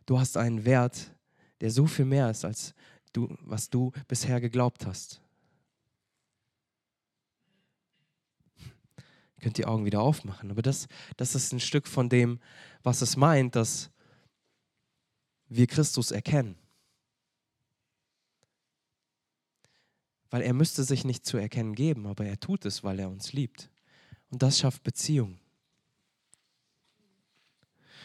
Du 0.06 0.20
hast 0.20 0.38
einen 0.38 0.66
Wert, 0.66 1.16
der 1.62 1.72
so 1.72 1.88
viel 1.88 2.06
mehr 2.06 2.30
ist, 2.30 2.46
als 2.46 2.76
du, 3.14 3.36
was 3.42 3.70
du 3.70 3.92
bisher 4.08 4.40
geglaubt 4.42 4.86
hast. 4.86 5.22
Ihr 8.58 9.42
könnt 9.42 9.58
die 9.58 9.66
Augen 9.66 9.86
wieder 9.86 10.02
aufmachen, 10.02 10.52
aber 10.52 10.62
das, 10.62 10.88
das 11.18 11.36
ist 11.36 11.54
ein 11.54 11.60
Stück 11.60 11.88
von 11.88 12.10
dem, 12.10 12.40
was 12.84 13.02
es 13.02 13.18
meint, 13.18 13.56
dass 13.56 13.92
wir 15.48 15.68
Christus 15.68 16.12
erkennen. 16.12 16.56
Weil 20.36 20.42
er 20.42 20.54
müsste 20.54 20.84
sich 20.84 21.06
nicht 21.06 21.26
zu 21.26 21.38
erkennen 21.38 21.76
geben, 21.76 22.06
aber 22.08 22.26
er 22.26 22.38
tut 22.38 22.66
es, 22.66 22.84
weil 22.84 23.00
er 23.00 23.10
uns 23.10 23.32
liebt. 23.32 23.70
Und 24.32 24.44
das 24.44 24.60
schafft 24.60 24.84
Beziehung. 24.84 25.40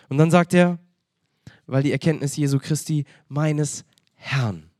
Und 0.09 0.17
dann 0.17 0.31
sagt 0.31 0.55
er, 0.55 0.79
weil 1.67 1.83
die 1.83 1.91
Erkenntnis 1.91 2.37
Jesu 2.37 2.61
Christi 2.61 3.05
meines 3.27 3.85
Herrn 4.15 4.71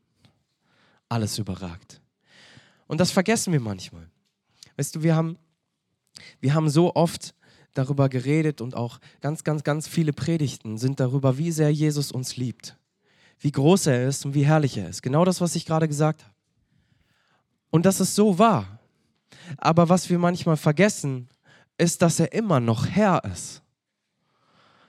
alles 1.09 1.39
überragt. 1.39 1.99
Und 2.87 3.01
das 3.01 3.11
vergessen 3.11 3.51
wir 3.51 3.59
manchmal. 3.59 4.09
Weißt 4.77 4.95
du, 4.95 5.03
wir 5.03 5.17
haben, 5.17 5.37
wir 6.39 6.53
haben 6.53 6.69
so 6.69 6.95
oft 6.95 7.35
darüber 7.73 8.07
geredet 8.07 8.61
und 8.61 8.75
auch 8.75 9.01
ganz, 9.19 9.43
ganz, 9.43 9.65
ganz 9.65 9.89
viele 9.89 10.13
Predigten 10.13 10.77
sind 10.77 11.01
darüber, 11.01 11.37
wie 11.37 11.51
sehr 11.51 11.73
Jesus 11.73 12.13
uns 12.13 12.37
liebt, 12.37 12.77
wie 13.39 13.51
groß 13.51 13.87
er 13.87 14.07
ist 14.07 14.25
und 14.25 14.35
wie 14.35 14.45
herrlich 14.45 14.77
er 14.77 14.87
ist. 14.87 15.01
Genau 15.01 15.25
das, 15.25 15.41
was 15.41 15.57
ich 15.57 15.65
gerade 15.65 15.89
gesagt 15.89 16.23
habe. 16.23 16.30
Und 17.71 17.85
das 17.85 17.99
ist 17.99 18.13
so 18.13 18.37
wahr. 18.37 18.79
Aber 19.57 19.89
was 19.89 20.09
wir 20.09 20.19
manchmal 20.19 20.57
vergessen, 20.57 21.29
ist, 21.77 22.01
dass 22.01 22.19
er 22.19 22.31
immer 22.33 22.59
noch 22.59 22.87
Herr 22.87 23.23
ist. 23.25 23.63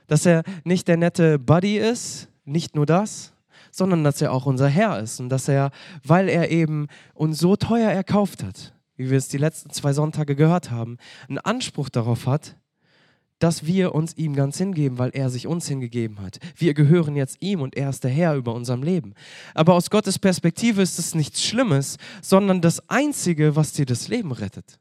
Dass 0.09 0.27
er 0.27 0.43
nicht 0.65 0.89
der 0.89 0.99
nette 0.99 1.39
Buddy 1.39 1.79
ist, 1.79 2.29
nicht 2.45 2.75
nur 2.75 2.85
das, 2.85 3.33
sondern 3.71 4.05
dass 4.05 4.21
er 4.21 4.33
auch 4.33 4.47
unser 4.47 4.69
Herr 4.69 5.01
ist 5.01 5.21
und 5.21 5.31
dass 5.31 5.49
er, 5.49 5.71
weil 6.05 6.29
er 6.29 6.51
eben 6.51 6.89
uns 7.15 7.39
so 7.39 7.57
teuer 7.57 7.91
erkauft 7.91 8.43
hat, 8.43 8.75
wie 8.97 9.11
wir 9.11 9.17
es 9.17 9.29
die 9.29 9.39
letzten 9.39 9.71
zwei 9.71 9.93
Sonntage 9.93 10.37
gehört 10.37 10.71
haben, 10.71 10.99
einen 11.29 11.39
Anspruch 11.39 11.89
darauf 11.89 12.27
hat, 12.27 12.57
dass 13.43 13.67
wir 13.67 13.93
uns 13.93 14.17
ihm 14.17 14.37
ganz 14.37 14.59
hingeben, 14.59 14.99
weil 14.99 15.11
er 15.15 15.29
sich 15.29 15.49
uns 15.49 15.67
hingegeben 15.67 16.21
hat. 16.21 16.39
Wir 16.57 16.75
gehören 16.75 17.17
jetzt 17.17 17.39
ihm 17.41 17.61
und 17.61 17.77
er 17.77 17.91
ist 17.91 18.05
der 18.05 18.11
Herr 18.13 18.37
über 18.37 18.55
unserem 18.55 18.85
Leben. 18.85 19.15
Aber 19.53 19.75
aus 19.75 19.91
Gottes 19.91 20.21
Perspektive 20.21 20.81
ist 20.81 21.01
es 21.01 21.17
nichts 21.17 21.43
Schlimmes, 21.43 21.99
sondern 22.21 22.61
das 22.61 22.89
Einzige, 22.89 23.57
was 23.57 23.73
dir 23.73 23.85
das 23.85 24.07
Leben 24.07 24.31
rettet. 24.31 24.79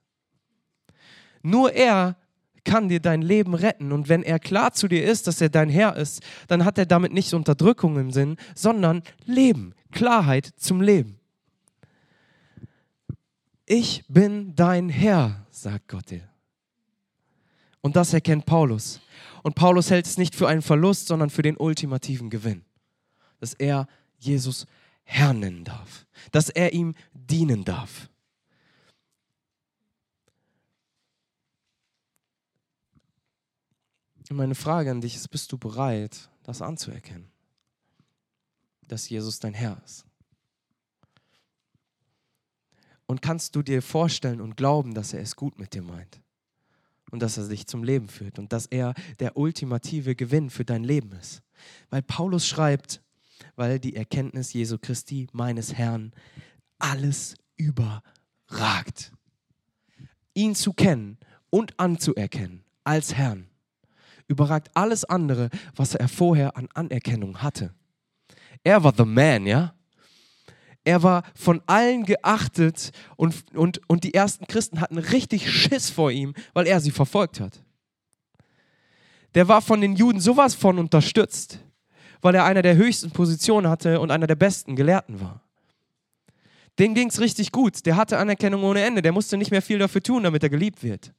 Nur 1.42 1.74
er 1.74 2.18
kann 2.64 2.88
dir 2.88 3.00
dein 3.00 3.24
Leben 3.24 3.56
retten. 3.56 3.92
Und 3.92 4.10
wenn 4.10 4.22
er 4.22 4.38
klar 4.38 4.74
zu 4.74 4.88
dir 4.88 5.04
ist, 5.04 5.26
dass 5.26 5.42
er 5.42 5.50
dein 5.50 5.70
Herr 5.70 5.96
ist, 5.96 6.22
dann 6.48 6.64
hat 6.64 6.78
er 6.78 6.86
damit 6.86 7.14
nicht 7.14 7.34
Unterdrückung 7.34 7.98
im 7.98 8.12
Sinn, 8.12 8.38
sondern 8.54 9.02
Leben, 9.26 9.74
Klarheit 9.92 10.46
zum 10.58 10.82
Leben. 10.82 11.20
Ich 13.66 14.04
bin 14.08 14.54
dein 14.56 14.90
Herr, 14.90 15.48
sagt 15.50 15.88
Gott 15.88 16.12
dir. 16.12 16.31
Und 17.82 17.96
das 17.96 18.14
erkennt 18.14 18.46
Paulus. 18.46 19.02
Und 19.44 19.56
Paulus 19.56 19.90
hält 19.90 20.06
es 20.06 20.18
nicht 20.18 20.36
für 20.36 20.48
einen 20.48 20.62
Verlust, 20.62 21.08
sondern 21.08 21.30
für 21.30 21.42
den 21.42 21.58
ultimativen 21.58 22.30
Gewinn. 22.30 22.64
Dass 23.40 23.54
er 23.54 23.88
Jesus 24.18 24.68
Herr 25.04 25.34
nennen 25.34 25.64
darf. 25.64 26.06
Dass 26.32 26.50
er 26.50 26.74
ihm 26.74 26.94
dienen 27.14 27.66
darf. 27.66 28.10
Und 34.30 34.38
meine 34.38 34.56
Frage 34.56 34.92
an 34.92 35.02
dich 35.02 35.16
ist, 35.16 35.28
bist 35.28 35.52
du 35.52 35.58
bereit, 35.58 36.30
das 36.44 36.62
anzuerkennen? 36.62 37.30
Dass 38.88 39.10
Jesus 39.10 39.40
dein 39.40 39.54
Herr 39.54 39.82
ist. 39.84 40.06
Und 43.08 43.22
kannst 43.22 43.58
du 43.58 43.62
dir 43.62 43.82
vorstellen 43.82 44.40
und 44.40 44.56
glauben, 44.56 44.94
dass 44.94 45.12
er 45.12 45.20
es 45.20 45.36
gut 45.36 45.60
mit 45.60 45.74
dir 45.74 45.82
meint? 45.82 46.22
Und 47.12 47.22
dass 47.22 47.38
er 47.38 47.48
dich 47.48 47.68
zum 47.68 47.84
Leben 47.84 48.08
führt 48.08 48.40
und 48.40 48.54
dass 48.54 48.66
er 48.66 48.94
der 49.20 49.38
ultimative 49.38 50.16
Gewinn 50.16 50.50
für 50.50 50.66
dein 50.66 50.84
Leben 50.84 51.12
ist. 51.12 51.42
Weil 51.90 52.02
Paulus 52.02 52.48
schreibt, 52.48 53.02
weil 53.56 53.80
die 53.80 53.96
Erkenntnis 53.96 54.54
Jesu 54.54 54.78
Christi, 54.80 55.28
meines 55.34 55.74
Herrn, 55.74 56.14
alles 56.80 57.36
überragt. 57.58 59.12
Ihn 60.34 60.56
zu 60.56 60.74
kennen 60.74 61.18
und 61.50 61.80
anzuerkennen 61.80 62.64
als 62.84 63.14
Herrn 63.14 63.52
überragt 64.32 64.72
alles 64.74 65.04
andere, 65.06 65.50
was 65.76 65.94
er 65.94 66.08
vorher 66.08 66.58
an 66.58 66.68
Anerkennung 66.74 67.42
hatte. 67.42 67.74
Er 68.64 68.84
war 68.84 68.94
the 68.96 69.06
man, 69.06 69.46
ja? 69.46 69.76
Er 70.84 71.04
war 71.04 71.24
von 71.36 71.62
allen 71.68 72.06
geachtet 72.06 72.92
und, 73.16 73.36
und, 73.54 73.82
und 73.88 74.04
die 74.04 74.14
ersten 74.14 74.48
Christen 74.48 74.82
hatten 74.82 74.98
richtig 74.98 75.52
Schiss 75.52 75.90
vor 75.90 76.12
ihm, 76.12 76.34
weil 76.54 76.66
er 76.68 76.80
sie 76.80 76.92
verfolgt 76.92 77.40
hat. 77.40 77.64
Der 79.36 79.48
war 79.48 79.62
von 79.62 79.80
den 79.80 79.96
Juden 79.96 80.20
sowas 80.20 80.56
von 80.56 80.80
unterstützt, 80.80 81.60
weil 82.22 82.36
er 82.36 82.46
einer 82.46 82.62
der 82.62 82.76
höchsten 82.76 83.12
Positionen 83.12 83.70
hatte 83.70 84.00
und 84.00 84.12
einer 84.12 84.28
der 84.28 84.36
besten 84.36 84.76
Gelehrten 84.76 85.22
war. 85.22 85.42
Dem 86.80 86.96
ging 86.96 87.10
es 87.10 87.20
richtig 87.20 87.52
gut. 87.52 87.86
Der 87.86 87.96
hatte 87.96 88.18
Anerkennung 88.18 88.64
ohne 88.64 88.82
Ende. 88.82 89.02
Der 89.02 89.12
musste 89.12 89.38
nicht 89.38 89.52
mehr 89.52 89.62
viel 89.62 89.78
dafür 89.78 90.02
tun, 90.02 90.24
damit 90.24 90.42
er 90.44 90.50
geliebt 90.50 90.84
wird. 90.84 91.14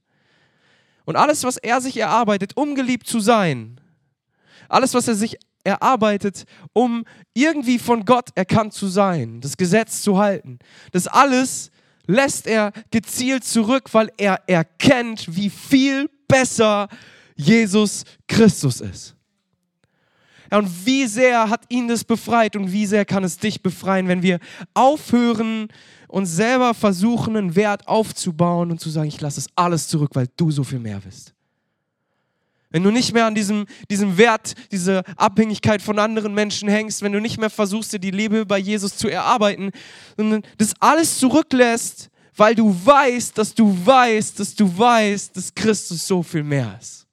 Und 1.05 1.17
alles, 1.17 1.45
was 1.45 1.57
er 1.57 1.81
sich 1.81 1.97
erarbeitet, 1.97 2.57
um 2.57 2.75
geliebt 2.75 3.07
zu 3.07 3.21
sein, 3.21 3.81
alles, 4.69 4.95
was 4.95 5.09
er 5.09 5.15
sich 5.15 5.39
erarbeitet, 5.65 6.45
um 6.73 7.05
irgendwie 7.35 7.79
von 7.79 8.05
Gott 8.05 8.31
erkannt 8.35 8.73
zu 8.73 8.89
sein, 8.89 9.41
das 9.41 9.57
Gesetz 9.57 10.03
zu 10.03 10.19
halten, 10.19 10.59
das 10.93 11.07
alles 11.07 11.71
lässt 12.07 12.47
er 12.47 12.73
gezielt 12.91 13.45
zurück, 13.45 13.89
weil 13.93 14.11
er 14.17 14.41
erkennt, 14.47 15.37
wie 15.37 15.51
viel 15.51 16.11
besser 16.29 16.89
Jesus 17.37 18.05
Christus 18.27 18.81
ist. 18.81 19.15
Ja, 20.51 20.59
und 20.59 20.87
wie 20.87 21.07
sehr 21.07 21.49
hat 21.49 21.65
ihn 21.71 21.89
das 21.89 22.05
befreit 22.05 22.57
und 22.57 22.73
wie 22.73 22.85
sehr 22.85 23.05
kann 23.05 23.25
es 23.25 23.39
dich 23.39 23.63
befreien, 23.63 24.09
wenn 24.09 24.23
wir 24.23 24.39
aufhören, 24.75 25.69
uns 26.09 26.37
selber 26.37 26.75
versuchen, 26.75 27.37
einen 27.39 27.57
Wert 27.57 27.89
aufzubauen 27.89 28.71
und 28.71 28.79
zu 28.79 28.91
sagen, 28.91 29.09
ich 29.09 29.21
lasse 29.21 29.41
es 29.41 29.49
alles 29.57 29.89
zurück, 29.89 30.11
weil 30.13 30.29
du 30.37 30.51
so 30.51 30.63
viel 30.63 30.79
mehr 30.79 31.01
bist. 31.01 31.32
Wenn 32.73 32.83
du 32.83 32.91
nicht 32.91 33.13
mehr 33.13 33.27
an 33.27 33.35
diesem, 33.35 33.67
diesem 33.91 34.17
Wert, 34.17 34.55
diese 34.73 35.03
Abhängigkeit 35.17 35.83
von 35.83 35.99
anderen 35.99 36.35
Menschen 36.35 36.69
hängst, 36.69 37.03
wenn 37.03 37.13
du 37.13 37.21
nicht 37.21 37.39
mehr 37.39 37.51
versuchst, 37.51 37.93
dir 37.93 37.99
die 37.99 38.11
Liebe 38.11 38.47
bei 38.47 38.59
Jesus 38.59 38.97
zu 38.97 39.09
erarbeiten, 39.09 39.71
sondern 40.17 40.43
das 40.57 40.75
alles 40.81 41.19
zurücklässt, 41.19 42.09
weil 42.35 42.55
du 42.55 42.75
weißt, 42.85 43.37
dass 43.37 43.55
du 43.55 43.77
weißt, 43.87 44.41
dass 44.41 44.55
du 44.55 44.79
weißt, 44.79 45.37
dass 45.37 45.55
Christus 45.55 46.07
so 46.07 46.23
viel 46.23 46.43
mehr 46.43 46.79
ist. 46.81 47.07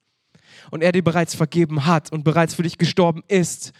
Und 0.71 0.81
er 0.81 0.91
dir 0.91 1.03
bereits 1.03 1.35
vergeben 1.35 1.85
hat 1.85 2.11
und 2.11 2.23
bereits 2.23 2.53
für 2.53 2.63
dich 2.63 2.77
gestorben 2.77 3.23
ist. 3.27 3.71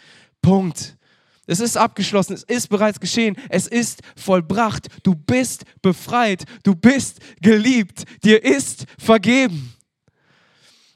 Punkt. 0.41 0.97
Es 1.45 1.59
ist 1.59 1.77
abgeschlossen, 1.77 2.33
es 2.33 2.43
ist 2.43 2.67
bereits 2.67 2.99
geschehen, 2.99 3.35
es 3.49 3.65
ist 3.65 4.01
vollbracht. 4.15 4.87
Du 5.01 5.15
bist 5.15 5.63
befreit, 5.81 6.43
du 6.61 6.75
bist 6.75 7.19
geliebt, 7.41 8.03
dir 8.23 8.43
ist 8.43 8.85
vergeben. 8.99 9.73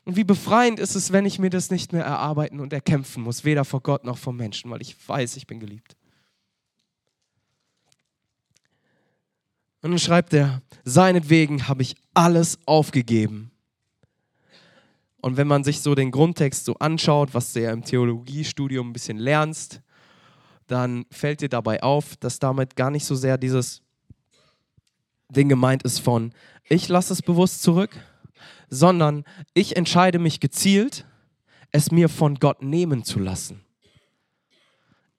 Und 0.05 0.17
wie 0.17 0.23
befreiend 0.23 0.79
ist 0.79 0.95
es, 0.95 1.13
wenn 1.13 1.25
ich 1.25 1.39
mir 1.39 1.49
das 1.49 1.71
nicht 1.71 1.93
mehr 1.93 2.03
erarbeiten 2.03 2.59
und 2.59 2.73
erkämpfen 2.73 3.23
muss, 3.23 3.45
weder 3.45 3.63
vor 3.63 3.81
Gott 3.81 4.03
noch 4.03 4.17
vor 4.17 4.33
Menschen, 4.33 4.69
weil 4.69 4.81
ich 4.81 4.95
weiß, 5.07 5.37
ich 5.37 5.47
bin 5.47 5.59
geliebt. 5.59 5.95
Und 9.81 9.91
dann 9.91 9.99
schreibt 9.99 10.33
er, 10.33 10.61
seinetwegen 10.83 11.67
habe 11.67 11.81
ich 11.81 11.95
alles 12.13 12.57
aufgegeben. 12.65 13.51
Und 15.21 15.37
wenn 15.37 15.47
man 15.47 15.63
sich 15.63 15.79
so 15.81 15.95
den 15.95 16.11
Grundtext 16.11 16.65
so 16.65 16.75
anschaut, 16.75 17.33
was 17.33 17.53
du 17.53 17.61
ja 17.61 17.71
im 17.71 17.83
Theologiestudium 17.83 18.89
ein 18.89 18.93
bisschen 18.93 19.17
lernst, 19.17 19.81
dann 20.67 21.05
fällt 21.11 21.41
dir 21.41 21.49
dabei 21.49 21.81
auf, 21.81 22.17
dass 22.17 22.39
damit 22.39 22.75
gar 22.75 22.91
nicht 22.91 23.05
so 23.05 23.15
sehr 23.15 23.37
dieses 23.37 23.81
Ding 25.29 25.49
gemeint 25.49 25.83
ist 25.83 25.99
von, 25.99 26.33
ich 26.67 26.87
lasse 26.89 27.13
es 27.13 27.21
bewusst 27.21 27.61
zurück, 27.61 27.97
sondern 28.73 29.23
ich 29.53 29.75
entscheide 29.77 30.19
mich 30.19 30.39
gezielt, 30.39 31.05
es 31.71 31.91
mir 31.91 32.09
von 32.09 32.35
Gott 32.35 32.61
nehmen 32.63 33.03
zu 33.03 33.19
lassen. 33.19 33.63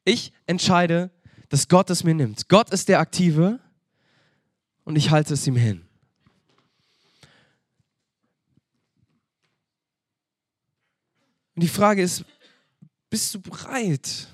Ich 0.04 0.32
entscheide, 0.46 1.10
dass 1.48 1.68
Gott 1.68 1.88
es 1.90 2.04
mir 2.04 2.14
nimmt. 2.14 2.48
Gott 2.48 2.70
ist 2.70 2.88
der 2.88 2.98
Aktive 2.98 3.60
und 4.84 4.96
ich 4.96 5.10
halte 5.10 5.34
es 5.34 5.46
ihm 5.46 5.56
hin. 5.56 5.86
Und 11.54 11.62
die 11.62 11.68
Frage 11.68 12.02
ist, 12.02 12.24
bist 13.08 13.32
du 13.34 13.40
bereit, 13.40 14.28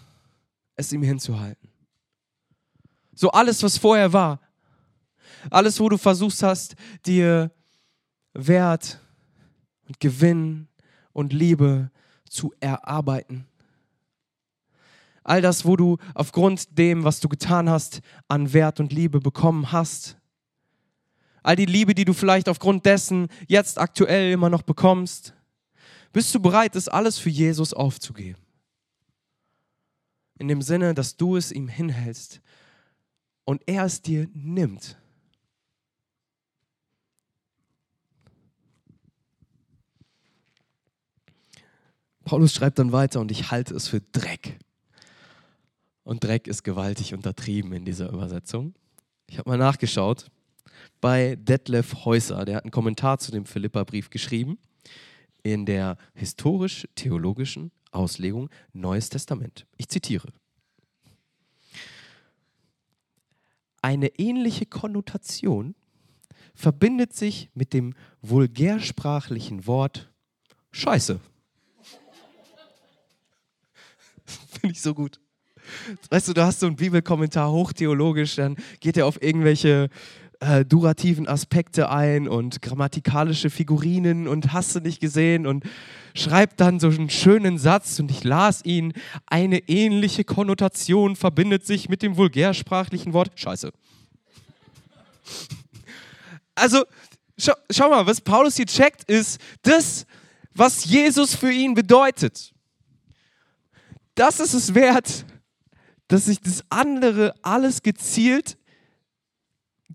es 0.76 0.92
ihm 0.92 1.02
hinzuhalten. 1.02 1.68
So 3.14 3.30
alles, 3.30 3.62
was 3.62 3.76
vorher 3.76 4.14
war, 4.14 4.40
alles, 5.50 5.78
wo 5.78 5.90
du 5.90 5.98
versucht 5.98 6.42
hast, 6.42 6.74
dir 7.04 7.50
Wert 8.32 8.98
und 9.90 10.00
Gewinn 10.00 10.68
und 11.12 11.34
Liebe 11.34 11.90
zu 12.28 12.54
erarbeiten. 12.60 13.46
All 15.22 15.42
das, 15.42 15.66
wo 15.66 15.76
du 15.76 15.98
aufgrund 16.14 16.78
dem, 16.78 17.04
was 17.04 17.20
du 17.20 17.28
getan 17.28 17.68
hast, 17.68 18.00
an 18.26 18.54
Wert 18.54 18.80
und 18.80 18.92
Liebe 18.92 19.20
bekommen 19.20 19.70
hast. 19.70 20.16
All 21.42 21.56
die 21.56 21.66
Liebe, 21.66 21.94
die 21.94 22.06
du 22.06 22.14
vielleicht 22.14 22.48
aufgrund 22.48 22.86
dessen 22.86 23.28
jetzt 23.46 23.78
aktuell 23.78 24.32
immer 24.32 24.48
noch 24.48 24.62
bekommst. 24.62 25.34
Bist 26.12 26.34
du 26.34 26.40
bereit, 26.40 26.74
das 26.74 26.88
alles 26.88 27.18
für 27.18 27.30
Jesus 27.30 27.74
aufzugeben? 27.74 28.40
in 30.40 30.48
dem 30.48 30.62
Sinne, 30.62 30.94
dass 30.94 31.16
du 31.16 31.36
es 31.36 31.52
ihm 31.52 31.68
hinhältst 31.68 32.40
und 33.44 33.62
er 33.66 33.84
es 33.84 34.00
dir 34.00 34.26
nimmt. 34.32 34.98
Paulus 42.30 42.54
schreibt 42.54 42.78
dann 42.78 42.92
weiter 42.92 43.18
und 43.18 43.32
ich 43.32 43.50
halte 43.50 43.74
es 43.74 43.88
für 43.88 44.00
Dreck. 44.00 44.60
Und 46.04 46.22
Dreck 46.22 46.46
ist 46.46 46.62
gewaltig 46.62 47.12
untertrieben 47.12 47.72
in 47.72 47.84
dieser 47.84 48.08
Übersetzung. 48.08 48.74
Ich 49.26 49.38
habe 49.38 49.50
mal 49.50 49.58
nachgeschaut 49.58 50.30
bei 51.00 51.34
Detlef 51.34 52.04
Häuser, 52.04 52.44
der 52.44 52.58
hat 52.58 52.62
einen 52.62 52.70
Kommentar 52.70 53.18
zu 53.18 53.32
dem 53.32 53.46
Philippa-Brief 53.46 54.10
geschrieben 54.10 54.60
in 55.42 55.66
der 55.66 55.96
historisch-theologischen 56.14 57.72
Auslegung 57.90 58.48
Neues 58.72 59.08
Testament. 59.08 59.66
Ich 59.76 59.88
zitiere. 59.88 60.28
Eine 63.82 64.20
ähnliche 64.20 64.66
Konnotation 64.66 65.74
verbindet 66.54 67.12
sich 67.12 67.50
mit 67.54 67.72
dem 67.72 67.92
vulgärsprachlichen 68.22 69.66
Wort 69.66 70.12
Scheiße. 70.70 71.18
Finde 74.60 74.74
ich 74.74 74.82
so 74.82 74.94
gut. 74.94 75.20
Weißt 76.10 76.28
du, 76.28 76.32
du 76.32 76.44
hast 76.44 76.60
so 76.60 76.66
einen 76.66 76.76
Bibelkommentar 76.76 77.50
hochtheologisch, 77.50 78.36
dann 78.36 78.56
geht 78.80 78.96
er 78.96 79.06
auf 79.06 79.22
irgendwelche 79.22 79.88
äh, 80.40 80.64
durativen 80.64 81.28
Aspekte 81.28 81.90
ein 81.90 82.28
und 82.28 82.62
grammatikalische 82.62 83.50
Figurinen 83.50 84.26
und 84.26 84.52
hast 84.52 84.74
du 84.74 84.80
nicht 84.80 85.00
gesehen 85.00 85.46
und 85.46 85.64
schreibt 86.14 86.60
dann 86.60 86.80
so 86.80 86.88
einen 86.88 87.10
schönen 87.10 87.58
Satz 87.58 88.00
und 88.00 88.10
ich 88.10 88.24
las 88.24 88.64
ihn. 88.64 88.94
Eine 89.26 89.68
ähnliche 89.68 90.24
Konnotation 90.24 91.14
verbindet 91.14 91.66
sich 91.66 91.88
mit 91.88 92.02
dem 92.02 92.16
vulgärsprachlichen 92.16 93.12
Wort 93.12 93.38
Scheiße. 93.38 93.72
Also, 96.56 96.84
schau, 97.38 97.54
schau 97.70 97.88
mal, 97.88 98.04
was 98.04 98.20
Paulus 98.20 98.56
hier 98.56 98.66
checkt, 98.66 99.04
ist 99.04 99.40
das, 99.62 100.04
was 100.52 100.84
Jesus 100.84 101.34
für 101.34 101.50
ihn 101.50 101.72
bedeutet. 101.72 102.52
Das 104.14 104.40
ist 104.40 104.54
es 104.54 104.74
wert, 104.74 105.24
dass 106.08 106.28
ich 106.28 106.40
das 106.40 106.64
andere 106.68 107.34
alles 107.42 107.82
gezielt 107.82 108.58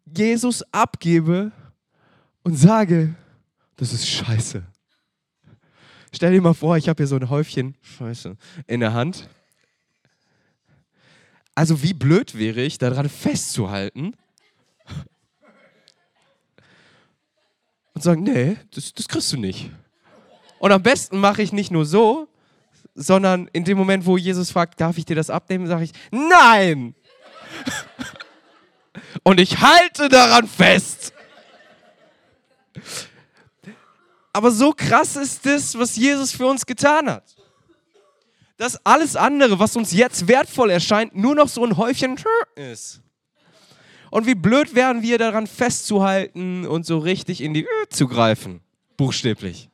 Jesus 0.06 0.64
abgebe 0.72 1.52
und 2.44 2.56
sage, 2.56 3.16
das 3.76 3.92
ist 3.92 4.08
scheiße. 4.08 4.64
Stell 6.14 6.32
dir 6.32 6.42
mal 6.42 6.54
vor, 6.54 6.78
ich 6.78 6.88
habe 6.88 6.98
hier 6.98 7.08
so 7.08 7.18
ein 7.18 7.30
Häufchen 7.30 7.76
Scheiße 7.82 8.38
in 8.68 8.80
der 8.80 8.94
Hand. 8.94 9.28
Also 11.54 11.84
wie 11.84 11.94
blöd 11.94 12.38
wäre 12.38 12.62
ich, 12.62 12.78
daran 12.78 13.10
festzuhalten 13.10 14.16
und 17.94 18.04
sagen, 18.04 18.24
nee, 18.24 18.58
das, 18.72 18.94
das 18.94 19.08
kriegst 19.08 19.32
du 19.34 19.38
nicht. 19.38 19.72
Und 20.60 20.72
am 20.72 20.84
besten 20.84 21.18
mache 21.18 21.42
ich 21.42 21.52
nicht 21.52 21.72
nur 21.72 21.86
so, 21.86 22.28
sondern 22.96 23.50
in 23.52 23.66
dem 23.66 23.78
Moment, 23.78 24.06
wo 24.06 24.18
Jesus 24.18 24.52
fragt, 24.52 24.80
darf 24.80 24.98
ich 24.98 25.06
dir 25.06 25.16
das 25.16 25.30
abnehmen, 25.30 25.68
sage 25.68 25.84
ich, 25.84 25.92
nein! 26.12 26.96
Und 29.24 29.40
ich 29.40 29.60
halte 29.60 30.10
daran 30.10 30.48
fest. 30.48 31.14
Aber 34.34 34.52
so 34.52 34.72
krass 34.72 35.16
ist 35.16 35.46
das, 35.46 35.78
was 35.78 35.96
Jesus 35.96 36.32
für 36.32 36.48
uns 36.48 36.66
getan 36.66 37.10
hat. 37.10 37.24
Dass 38.58 38.84
alles 38.86 39.16
andere, 39.16 39.60
was 39.60 39.76
uns 39.76 39.92
jetzt 39.92 40.28
wertvoll 40.28 40.70
erscheint, 40.70 41.16
nur 41.16 41.36
noch 41.36 41.50
so 41.50 41.66
ein 41.66 41.78
Häufchen 41.78 42.18
ist. 42.56 43.02
Und 44.12 44.26
wie 44.26 44.36
blöd 44.36 44.76
wären 44.76 45.02
wir 45.02 45.18
daran 45.18 45.48
festzuhalten 45.48 46.66
und 46.66 46.86
so 46.86 47.00
richtig 47.00 47.42
in 47.42 47.54
die 47.54 47.68
zu 47.90 48.08
greifen. 48.08 48.62
Buchstäblich. 48.96 49.70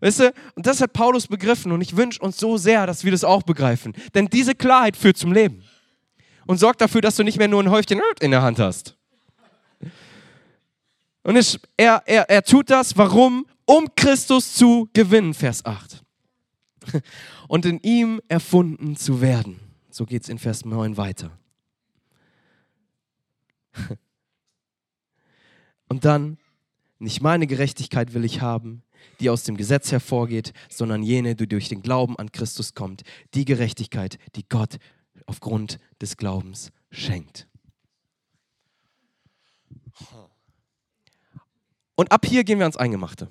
Weißt 0.00 0.20
du, 0.20 0.34
und 0.54 0.66
das 0.66 0.80
hat 0.80 0.92
Paulus 0.92 1.26
begriffen 1.26 1.72
und 1.72 1.80
ich 1.80 1.96
wünsche 1.96 2.20
uns 2.20 2.38
so 2.38 2.56
sehr, 2.56 2.86
dass 2.86 3.04
wir 3.04 3.12
das 3.12 3.24
auch 3.24 3.42
begreifen. 3.42 3.94
Denn 4.14 4.26
diese 4.26 4.54
Klarheit 4.54 4.96
führt 4.96 5.16
zum 5.16 5.32
Leben 5.32 5.62
und 6.46 6.58
sorgt 6.58 6.80
dafür, 6.80 7.00
dass 7.00 7.16
du 7.16 7.22
nicht 7.22 7.38
mehr 7.38 7.48
nur 7.48 7.62
ein 7.62 7.70
Häufchen 7.70 8.00
in 8.20 8.30
der 8.30 8.42
Hand 8.42 8.58
hast. 8.58 8.96
Und 11.22 11.36
es, 11.36 11.58
er, 11.76 12.02
er, 12.06 12.30
er 12.30 12.42
tut 12.44 12.70
das, 12.70 12.96
warum? 12.96 13.46
Um 13.64 13.88
Christus 13.96 14.54
zu 14.54 14.88
gewinnen, 14.92 15.34
Vers 15.34 15.64
8. 15.64 16.04
Und 17.48 17.66
in 17.66 17.80
ihm 17.80 18.20
erfunden 18.28 18.94
zu 18.96 19.20
werden. 19.20 19.58
So 19.90 20.06
geht 20.06 20.22
es 20.22 20.28
in 20.28 20.38
Vers 20.38 20.64
9 20.64 20.96
weiter. 20.96 21.36
Und 25.88 26.04
dann, 26.04 26.38
nicht 27.00 27.20
meine 27.22 27.48
Gerechtigkeit 27.48 28.14
will 28.14 28.24
ich 28.24 28.40
haben, 28.40 28.84
die 29.20 29.30
aus 29.30 29.44
dem 29.44 29.56
Gesetz 29.56 29.92
hervorgeht, 29.92 30.52
sondern 30.68 31.02
jene, 31.02 31.34
die 31.34 31.48
durch 31.48 31.68
den 31.68 31.82
Glauben 31.82 32.18
an 32.18 32.32
Christus 32.32 32.74
kommt. 32.74 33.02
Die 33.34 33.44
Gerechtigkeit, 33.44 34.18
die 34.34 34.48
Gott 34.48 34.76
aufgrund 35.26 35.78
des 36.00 36.16
Glaubens 36.16 36.72
schenkt. 36.90 37.46
Und 41.94 42.12
ab 42.12 42.26
hier 42.26 42.44
gehen 42.44 42.58
wir 42.58 42.66
ans 42.66 42.76
Eingemachte. 42.76 43.30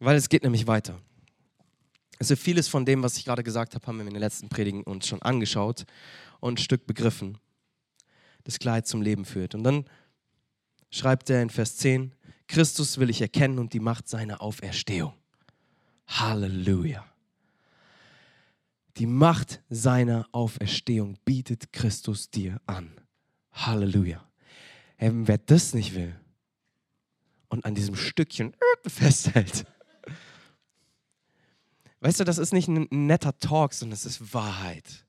Weil 0.00 0.16
es 0.16 0.28
geht 0.28 0.44
nämlich 0.44 0.66
weiter. 0.66 1.00
Also 2.18 2.36
vieles 2.36 2.68
von 2.68 2.84
dem, 2.84 3.02
was 3.02 3.16
ich 3.16 3.24
gerade 3.24 3.42
gesagt 3.42 3.74
habe, 3.74 3.86
haben 3.86 3.96
wir 3.96 4.06
in 4.06 4.12
den 4.12 4.20
letzten 4.20 4.48
Predigen 4.48 4.82
uns 4.82 5.06
schon 5.06 5.22
angeschaut 5.22 5.84
und 6.40 6.54
ein 6.54 6.62
Stück 6.62 6.86
begriffen. 6.86 7.38
Das 8.44 8.58
Kleid 8.58 8.86
zum 8.86 9.02
Leben 9.02 9.24
führt. 9.24 9.54
Und 9.54 9.64
dann 9.64 9.84
schreibt 10.90 11.30
er 11.30 11.42
in 11.42 11.50
Vers 11.50 11.76
10, 11.76 12.14
Christus 12.48 12.98
will 12.98 13.10
ich 13.10 13.20
erkennen 13.20 13.58
und 13.58 13.72
die 13.74 13.80
Macht 13.80 14.08
seiner 14.08 14.40
Auferstehung. 14.40 15.14
Halleluja. 16.06 17.04
Die 18.96 19.06
Macht 19.06 19.62
seiner 19.68 20.26
Auferstehung 20.32 21.18
bietet 21.24 21.72
Christus 21.72 22.30
dir 22.30 22.60
an. 22.66 22.90
Halleluja. 23.52 24.26
Hey, 24.96 25.10
wer 25.12 25.38
das 25.38 25.74
nicht 25.74 25.94
will 25.94 26.18
und 27.48 27.64
an 27.64 27.74
diesem 27.74 27.94
Stückchen 27.94 28.56
festhält, 28.86 29.64
weißt 32.00 32.20
du, 32.20 32.24
das 32.24 32.38
ist 32.38 32.52
nicht 32.52 32.68
ein 32.68 32.88
netter 32.90 33.38
Talk, 33.38 33.74
sondern 33.74 33.94
es 33.94 34.06
ist 34.06 34.34
Wahrheit, 34.34 35.06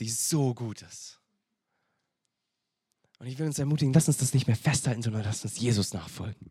die 0.00 0.08
so 0.08 0.54
gut 0.54 0.82
ist. 0.82 1.19
Und 3.20 3.26
ich 3.26 3.38
will 3.38 3.46
uns 3.46 3.58
ermutigen, 3.58 3.92
lass 3.92 4.08
uns 4.08 4.16
das 4.16 4.32
nicht 4.32 4.46
mehr 4.46 4.56
festhalten, 4.56 5.02
sondern 5.02 5.22
lass 5.22 5.44
uns 5.44 5.60
Jesus 5.60 5.92
nachfolgen. 5.92 6.50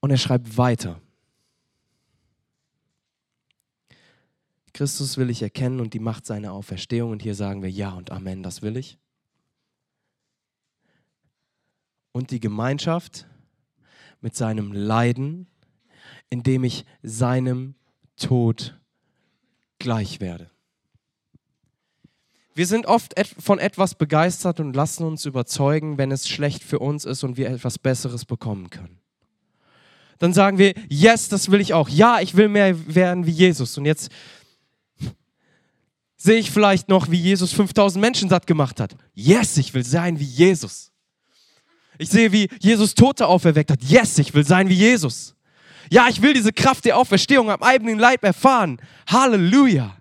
Und 0.00 0.10
er 0.10 0.18
schreibt 0.18 0.58
weiter. 0.58 1.00
Christus 4.74 5.16
will 5.16 5.30
ich 5.30 5.40
erkennen 5.40 5.80
und 5.80 5.94
die 5.94 6.00
Macht 6.00 6.26
seiner 6.26 6.52
Auferstehung. 6.52 7.12
Und 7.12 7.22
hier 7.22 7.34
sagen 7.34 7.62
wir 7.62 7.70
Ja 7.70 7.94
und 7.94 8.10
Amen, 8.10 8.42
das 8.42 8.60
will 8.60 8.76
ich. 8.76 8.98
Und 12.12 12.30
die 12.30 12.40
Gemeinschaft 12.40 13.26
mit 14.20 14.36
seinem 14.36 14.70
Leiden, 14.72 15.46
indem 16.28 16.62
ich 16.62 16.84
seinem 17.02 17.74
Tod 18.16 18.78
gleich 19.78 20.20
werde. 20.20 20.50
Wir 22.54 22.66
sind 22.66 22.86
oft 22.86 23.14
von 23.38 23.58
etwas 23.58 23.96
begeistert 23.96 24.60
und 24.60 24.76
lassen 24.76 25.04
uns 25.04 25.24
überzeugen, 25.24 25.98
wenn 25.98 26.12
es 26.12 26.28
schlecht 26.28 26.62
für 26.62 26.78
uns 26.78 27.04
ist 27.04 27.24
und 27.24 27.36
wir 27.36 27.50
etwas 27.50 27.78
Besseres 27.78 28.24
bekommen 28.24 28.70
können. 28.70 29.00
Dann 30.18 30.32
sagen 30.32 30.58
wir, 30.58 30.74
yes, 30.88 31.28
das 31.28 31.50
will 31.50 31.60
ich 31.60 31.74
auch. 31.74 31.88
Ja, 31.88 32.20
ich 32.20 32.36
will 32.36 32.48
mehr 32.48 32.94
werden 32.94 33.26
wie 33.26 33.32
Jesus. 33.32 33.76
Und 33.76 33.84
jetzt 33.84 34.08
sehe 36.16 36.38
ich 36.38 36.52
vielleicht 36.52 36.88
noch, 36.88 37.10
wie 37.10 37.18
Jesus 37.18 37.52
5000 37.52 38.00
Menschen 38.00 38.28
satt 38.28 38.46
gemacht 38.46 38.78
hat. 38.78 38.94
Yes, 39.14 39.56
ich 39.56 39.74
will 39.74 39.84
sein 39.84 40.20
wie 40.20 40.24
Jesus. 40.24 40.92
Ich 41.98 42.08
sehe, 42.08 42.30
wie 42.32 42.48
Jesus 42.60 42.94
Tote 42.94 43.26
auferweckt 43.26 43.70
hat. 43.70 43.82
Yes, 43.82 44.16
ich 44.18 44.32
will 44.32 44.44
sein 44.44 44.68
wie 44.68 44.74
Jesus. 44.74 45.34
Ja, 45.90 46.08
ich 46.08 46.22
will 46.22 46.32
diese 46.32 46.52
Kraft 46.52 46.84
der 46.84 46.96
Auferstehung 46.96 47.50
am 47.50 47.62
eigenen 47.62 47.98
Leib 47.98 48.24
erfahren. 48.24 48.80
Halleluja. 49.08 49.96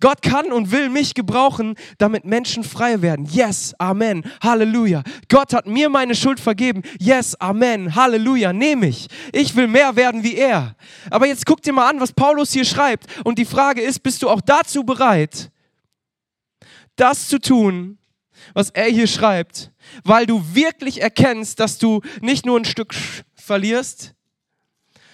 Gott 0.00 0.22
kann 0.22 0.52
und 0.52 0.72
will 0.72 0.88
mich 0.88 1.14
gebrauchen, 1.14 1.76
damit 1.98 2.24
Menschen 2.24 2.64
frei 2.64 3.02
werden. 3.02 3.26
Yes, 3.26 3.74
Amen, 3.78 4.24
Halleluja. 4.42 5.02
Gott 5.28 5.52
hat 5.52 5.66
mir 5.66 5.88
meine 5.88 6.14
Schuld 6.14 6.40
vergeben. 6.40 6.82
Yes, 6.98 7.34
Amen, 7.36 7.94
Halleluja. 7.94 8.52
Nehme 8.52 8.88
ich. 8.88 9.08
Ich 9.32 9.54
will 9.54 9.66
mehr 9.66 9.94
werden 9.96 10.22
wie 10.22 10.36
er. 10.36 10.74
Aber 11.10 11.26
jetzt 11.26 11.46
guck 11.46 11.62
dir 11.62 11.72
mal 11.72 11.88
an, 11.88 12.00
was 12.00 12.12
Paulus 12.12 12.52
hier 12.52 12.64
schreibt. 12.64 13.06
Und 13.24 13.38
die 13.38 13.44
Frage 13.44 13.82
ist, 13.82 14.02
bist 14.02 14.22
du 14.22 14.28
auch 14.28 14.40
dazu 14.40 14.84
bereit, 14.84 15.50
das 16.96 17.28
zu 17.28 17.38
tun, 17.38 17.98
was 18.54 18.70
er 18.70 18.86
hier 18.86 19.06
schreibt, 19.06 19.70
weil 20.04 20.26
du 20.26 20.42
wirklich 20.54 21.02
erkennst, 21.02 21.60
dass 21.60 21.78
du 21.78 22.00
nicht 22.20 22.46
nur 22.46 22.58
ein 22.58 22.64
Stück 22.64 22.94
verlierst, 23.34 24.14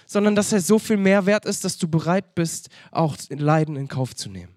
sondern 0.06 0.34
dass 0.36 0.52
er 0.52 0.60
so 0.60 0.78
viel 0.78 0.96
mehr 0.96 1.26
wert 1.26 1.44
ist, 1.44 1.64
dass 1.64 1.78
du 1.78 1.88
bereit 1.88 2.34
bist, 2.34 2.68
auch 2.92 3.16
Leiden 3.28 3.76
in 3.76 3.88
Kauf 3.88 4.14
zu 4.14 4.30
nehmen. 4.30 4.55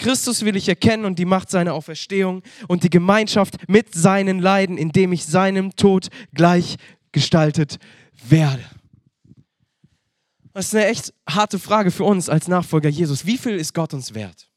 Christus 0.00 0.44
will 0.44 0.56
ich 0.56 0.68
erkennen 0.68 1.04
und 1.04 1.18
die 1.18 1.26
Macht 1.26 1.50
seiner 1.50 1.74
Auferstehung 1.74 2.42
und 2.68 2.82
die 2.82 2.90
Gemeinschaft 2.90 3.68
mit 3.68 3.94
seinen 3.94 4.38
Leiden, 4.38 4.78
indem 4.78 5.12
ich 5.12 5.26
seinem 5.26 5.76
Tod 5.76 6.08
gleichgestaltet 6.34 7.78
werde. 8.26 8.64
Das 10.54 10.66
ist 10.66 10.74
eine 10.74 10.86
echt 10.86 11.14
harte 11.28 11.58
Frage 11.58 11.90
für 11.90 12.04
uns 12.04 12.28
als 12.28 12.48
Nachfolger 12.48 12.88
Jesus. 12.88 13.26
Wie 13.26 13.38
viel 13.38 13.54
ist 13.54 13.74
Gott 13.74 13.94
uns 13.94 14.14
wert? 14.14 14.50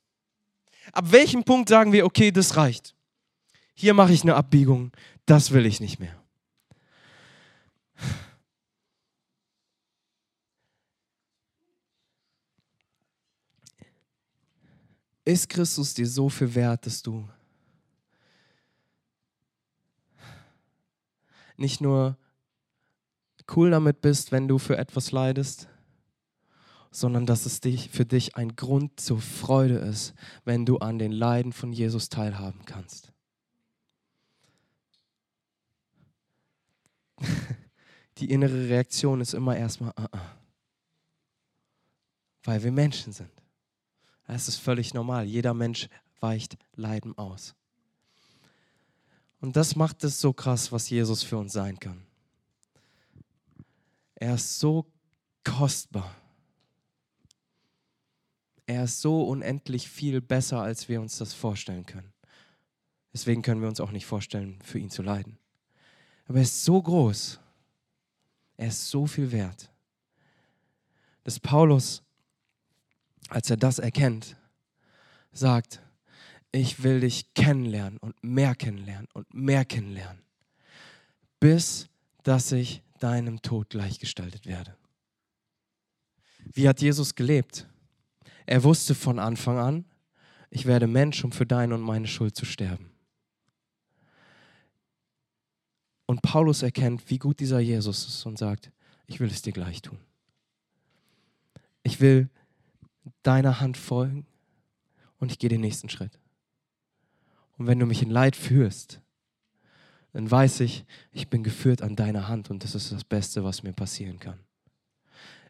Ab 0.93 1.11
welchem 1.11 1.43
Punkt 1.43 1.69
sagen 1.69 1.91
wir, 1.91 2.05
okay, 2.05 2.31
das 2.31 2.55
reicht? 2.55 2.95
Hier 3.73 3.93
mache 3.93 4.13
ich 4.13 4.23
eine 4.23 4.35
Abbiegung, 4.35 4.91
das 5.25 5.51
will 5.51 5.65
ich 5.65 5.79
nicht 5.79 5.99
mehr. 5.99 6.22
Ist 15.25 15.49
Christus 15.49 15.93
dir 15.93 16.07
so 16.07 16.29
viel 16.29 16.53
wert, 16.53 16.85
dass 16.85 17.01
du 17.01 17.27
nicht 21.55 21.79
nur 21.81 22.17
cool 23.55 23.71
damit 23.71 24.01
bist, 24.01 24.31
wenn 24.31 24.47
du 24.47 24.57
für 24.57 24.77
etwas 24.77 25.11
leidest, 25.11 25.67
sondern 26.91 27.25
dass 27.25 27.45
es 27.45 27.59
dich, 27.61 27.89
für 27.89 28.05
dich 28.05 28.35
ein 28.35 28.55
Grund 28.55 28.99
zur 28.99 29.19
Freude 29.19 29.77
ist, 29.77 30.13
wenn 30.45 30.65
du 30.65 30.77
an 30.77 30.99
den 30.99 31.11
Leiden 31.11 31.53
von 31.53 31.73
Jesus 31.73 32.09
teilhaben 32.09 32.65
kannst. 32.65 33.11
Die 38.17 38.29
innere 38.29 38.69
Reaktion 38.69 39.21
ist 39.21 39.33
immer 39.33 39.57
erstmal, 39.57 39.91
uh 39.91 40.03
-uh. 40.03 40.19
weil 42.43 42.61
wir 42.63 42.71
Menschen 42.71 43.11
sind. 43.11 43.42
Es 44.27 44.47
ist 44.47 44.57
völlig 44.57 44.93
normal. 44.93 45.25
Jeder 45.25 45.53
Mensch 45.53 45.89
weicht 46.19 46.57
Leiden 46.75 47.17
aus. 47.17 47.55
Und 49.41 49.57
das 49.57 49.75
macht 49.75 50.03
es 50.03 50.21
so 50.21 50.31
krass, 50.31 50.71
was 50.71 50.89
Jesus 50.89 51.21
für 51.21 51.37
uns 51.37 51.51
sein 51.53 51.79
kann. 51.79 52.05
Er 54.15 54.35
ist 54.35 54.59
so 54.59 54.85
kostbar. 55.43 56.15
Er 58.65 58.85
ist 58.85 59.01
so 59.01 59.23
unendlich 59.23 59.89
viel 59.89 60.21
besser, 60.21 60.61
als 60.61 60.87
wir 60.87 61.01
uns 61.01 61.17
das 61.17 61.33
vorstellen 61.33 61.85
können. 61.85 62.13
Deswegen 63.11 63.41
können 63.41 63.61
wir 63.61 63.67
uns 63.67 63.81
auch 63.81 63.91
nicht 63.91 64.05
vorstellen, 64.05 64.59
für 64.63 64.79
ihn 64.79 64.89
zu 64.89 65.03
leiden. 65.03 65.37
Aber 66.25 66.37
er 66.37 66.43
ist 66.43 66.63
so 66.63 66.81
groß. 66.81 67.39
Er 68.57 68.67
ist 68.69 68.89
so 68.89 69.05
viel 69.05 69.31
wert. 69.31 69.69
Dass 71.23 71.39
Paulus, 71.39 72.02
als 73.29 73.49
er 73.49 73.57
das 73.57 73.79
erkennt, 73.79 74.35
sagt, 75.31 75.81
ich 76.51 76.83
will 76.83 76.99
dich 76.99 77.33
kennenlernen 77.33 77.97
und 77.97 78.15
mehr 78.23 78.55
kennenlernen 78.55 79.07
und 79.13 79.33
mehr 79.33 79.65
kennenlernen, 79.65 80.21
bis 81.39 81.87
dass 82.23 82.51
ich 82.51 82.83
deinem 82.99 83.41
Tod 83.41 83.69
gleichgestaltet 83.69 84.45
werde. 84.45 84.75
Wie 86.53 86.67
hat 86.67 86.81
Jesus 86.81 87.15
gelebt? 87.15 87.67
Er 88.45 88.63
wusste 88.63 88.95
von 88.95 89.19
Anfang 89.19 89.57
an, 89.57 89.85
ich 90.49 90.65
werde 90.65 90.87
Mensch, 90.87 91.23
um 91.23 91.31
für 91.31 91.45
deine 91.45 91.73
und 91.73 91.81
meine 91.81 92.07
Schuld 92.07 92.35
zu 92.35 92.45
sterben. 92.45 92.91
Und 96.05 96.21
Paulus 96.21 96.61
erkennt, 96.61 97.09
wie 97.09 97.17
gut 97.17 97.39
dieser 97.39 97.59
Jesus 97.59 98.05
ist 98.05 98.25
und 98.25 98.37
sagt, 98.37 98.71
ich 99.07 99.19
will 99.19 99.29
es 99.29 99.41
dir 99.41 99.53
gleich 99.53 99.81
tun. 99.81 99.97
Ich 101.81 101.99
will 101.99 102.29
deiner 103.23 103.59
Hand 103.59 103.77
folgen 103.77 104.25
und 105.19 105.31
ich 105.31 105.39
gehe 105.39 105.49
den 105.49 105.61
nächsten 105.61 105.89
Schritt. 105.89 106.19
Und 107.57 107.67
wenn 107.67 107.79
du 107.79 107.85
mich 107.85 108.01
in 108.01 108.09
Leid 108.09 108.35
führst, 108.35 109.01
dann 110.13 110.29
weiß 110.29 110.59
ich, 110.61 110.85
ich 111.11 111.29
bin 111.29 111.43
geführt 111.43 111.81
an 111.81 111.95
deiner 111.95 112.27
Hand 112.27 112.49
und 112.49 112.63
das 112.63 112.75
ist 112.75 112.91
das 112.91 113.03
Beste, 113.03 113.43
was 113.43 113.63
mir 113.63 113.73
passieren 113.73 114.19
kann. 114.19 114.39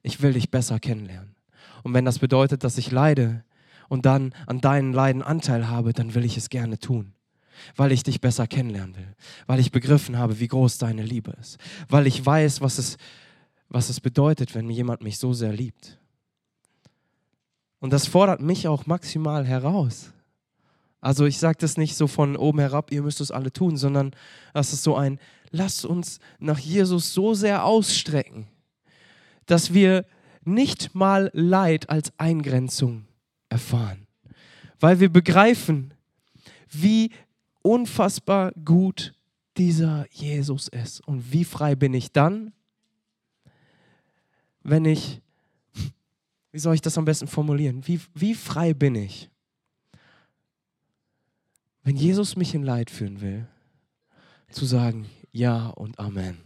Ich 0.04 0.22
will 0.22 0.34
dich 0.34 0.52
besser 0.52 0.80
kennenlernen. 0.80 1.36
Und 1.84 1.94
wenn 1.94 2.06
das 2.06 2.20
bedeutet, 2.20 2.63
dass 2.63 2.78
ich 2.78 2.92
leide 2.92 3.44
und 3.89 4.06
dann 4.06 4.34
an 4.48 4.62
deinen 4.62 4.94
Leiden 4.94 5.22
Anteil 5.22 5.68
habe, 5.68 5.94
dann 5.94 6.13
will 6.13 6.26
ich 6.26 6.38
es 6.38 6.50
gerne 6.50 6.80
tun. 6.80 7.13
Weil 7.76 7.92
ich 7.92 8.04
dich 8.04 8.20
besser 8.20 8.48
kennenlernen 8.48 8.96
will. 8.96 9.16
Weil 9.46 9.60
ich 9.60 9.72
begriffen 9.72 10.18
habe, 10.18 10.39
wie 10.39 10.48
groß 10.48 10.78
deine 10.78 11.04
Liebe 11.04 11.32
ist. 11.39 11.58
Weil 11.88 12.08
ich 12.08 12.26
weiß, 12.26 12.62
was 12.62 12.78
es, 12.78 12.98
was 13.70 13.89
es 13.89 14.02
bedeutet, 14.02 14.56
wenn 14.56 14.70
jemand 14.70 15.04
mich 15.04 15.20
so 15.20 15.34
sehr 15.34 15.54
liebt. 15.54 16.00
Und 17.84 17.91
das 17.91 18.08
fordert 18.08 18.39
mich 18.39 18.69
auch 18.69 18.86
maximal 18.86 19.46
heraus. 19.46 20.13
Also 21.02 21.26
ich 21.26 21.38
sage 21.38 21.58
das 21.60 21.76
nicht 21.76 21.98
so 21.98 22.08
von 22.08 22.38
oben 22.38 22.60
herab, 22.60 22.93
ihr 22.93 23.02
müsst 23.02 23.19
es 23.19 23.30
alle 23.30 23.52
tun, 23.52 23.76
sondern 23.76 24.12
das 24.54 24.72
ist 24.72 24.84
so 24.84 24.96
ein, 24.96 25.19
lasst 25.52 25.84
uns 25.84 26.22
nach 26.39 26.60
Jesus 26.60 27.13
so 27.13 27.34
sehr 27.34 27.65
ausstrecken, 27.65 28.48
dass 29.48 29.74
wir 29.74 30.06
nicht 30.46 30.96
mal 30.96 31.30
Leid 31.34 31.89
als 31.89 32.17
Eingrenzung 32.17 33.04
erfahren, 33.50 34.08
weil 34.80 35.02
wir 35.02 35.10
begreifen, 35.10 35.93
wie 36.69 37.12
unfassbar 37.63 38.54
gut 38.63 39.13
dieser 39.58 40.06
Jesus 40.10 40.69
ist. 40.69 41.06
Und 41.06 41.34
wie 41.34 41.43
frei 41.43 41.76
bin 41.76 41.93
ich 41.93 42.13
dann, 42.13 42.54
wenn 44.62 44.86
ich, 44.86 45.19
wie 46.54 46.60
soll 46.60 46.76
ich 46.76 46.82
das 46.82 46.98
am 47.00 47.04
besten 47.04 47.28
formulieren, 47.28 47.86
wie, 47.88 48.00
wie 48.13 48.36
frei 48.36 48.74
bin 48.76 48.94
ich, 48.94 49.30
wenn 51.82 51.98
Jesus 51.98 52.36
mich 52.36 52.54
in 52.54 52.63
Leid 52.63 52.89
führen 52.89 53.20
will, 53.20 53.48
zu 54.52 54.66
sagen 54.66 55.10
Ja 55.32 55.68
und 55.70 56.00
Amen. 56.00 56.38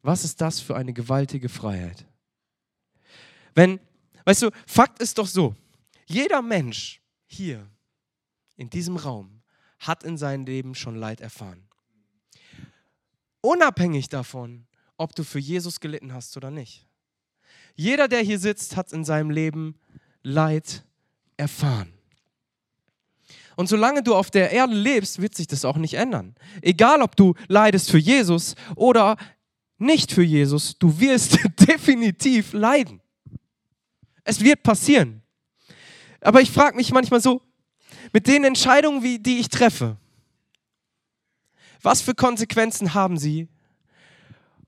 Was 0.00 0.24
ist 0.24 0.40
das 0.40 0.58
für 0.58 0.74
eine 0.74 0.94
gewaltige 0.94 1.50
Freiheit? 1.50 2.06
Wenn, 3.54 3.78
weißt 4.24 4.42
du, 4.42 4.50
Fakt 4.66 5.00
ist 5.02 5.18
doch 5.18 5.26
so, 5.26 5.54
jeder 6.06 6.40
Mensch 6.40 7.02
hier 7.26 7.68
in 8.56 8.70
diesem 8.70 8.96
Raum 8.96 9.42
hat 9.80 10.02
in 10.02 10.16
seinem 10.16 10.46
Leben 10.46 10.74
schon 10.74 10.96
Leid 10.96 11.20
erfahren. 11.20 11.68
Unabhängig 13.42 14.08
davon, 14.08 14.66
ob 14.96 15.14
du 15.14 15.24
für 15.24 15.38
Jesus 15.38 15.78
gelitten 15.78 16.14
hast 16.14 16.36
oder 16.38 16.50
nicht. 16.50 16.86
Jeder, 17.76 18.08
der 18.08 18.20
hier 18.20 18.38
sitzt, 18.38 18.76
hat 18.76 18.92
in 18.92 19.04
seinem 19.04 19.30
Leben 19.30 19.78
Leid 20.22 20.84
erfahren. 21.36 21.92
Und 23.54 23.68
solange 23.68 24.02
du 24.02 24.14
auf 24.14 24.30
der 24.30 24.50
Erde 24.50 24.74
lebst, 24.74 25.20
wird 25.20 25.34
sich 25.34 25.46
das 25.46 25.64
auch 25.64 25.76
nicht 25.76 25.94
ändern. 25.94 26.34
Egal, 26.60 27.00
ob 27.00 27.16
du 27.16 27.34
leidest 27.48 27.90
für 27.90 27.98
Jesus 27.98 28.54
oder 28.74 29.16
nicht 29.78 30.12
für 30.12 30.22
Jesus, 30.22 30.78
du 30.78 31.00
wirst 31.00 31.38
definitiv 31.68 32.52
leiden. 32.52 33.00
Es 34.24 34.40
wird 34.40 34.62
passieren. 34.62 35.22
Aber 36.20 36.40
ich 36.40 36.50
frage 36.50 36.76
mich 36.76 36.92
manchmal 36.92 37.20
so, 37.20 37.40
mit 38.12 38.26
den 38.26 38.44
Entscheidungen, 38.44 39.02
wie, 39.02 39.18
die 39.18 39.38
ich 39.38 39.48
treffe, 39.48 39.96
was 41.82 42.02
für 42.02 42.14
Konsequenzen 42.14 42.94
haben 42.94 43.18
sie? 43.18 43.48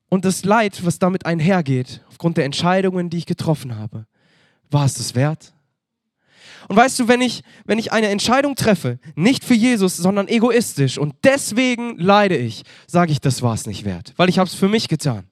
Und 0.08 0.24
das 0.24 0.44
Leid, 0.44 0.84
was 0.84 0.98
damit 0.98 1.26
einhergeht, 1.26 2.02
aufgrund 2.08 2.36
der 2.36 2.44
Entscheidungen, 2.44 3.10
die 3.10 3.18
ich 3.18 3.26
getroffen 3.26 3.76
habe, 3.76 4.06
war 4.70 4.84
es 4.84 4.94
das 4.94 5.14
wert? 5.14 5.52
Und 6.68 6.76
weißt 6.76 6.98
du, 6.98 7.08
wenn 7.08 7.20
ich, 7.20 7.42
wenn 7.64 7.78
ich 7.78 7.92
eine 7.92 8.08
Entscheidung 8.08 8.54
treffe, 8.54 8.98
nicht 9.14 9.44
für 9.44 9.54
Jesus, 9.54 9.96
sondern 9.96 10.28
egoistisch 10.28 10.98
und 10.98 11.14
deswegen 11.24 11.96
leide 11.98 12.36
ich, 12.36 12.62
sage 12.86 13.12
ich, 13.12 13.20
das 13.20 13.42
war 13.42 13.54
es 13.54 13.66
nicht 13.66 13.84
wert, 13.84 14.12
weil 14.16 14.28
ich 14.28 14.38
habe 14.38 14.48
es 14.48 14.54
für 14.54 14.68
mich 14.68 14.88
getan. 14.88 15.24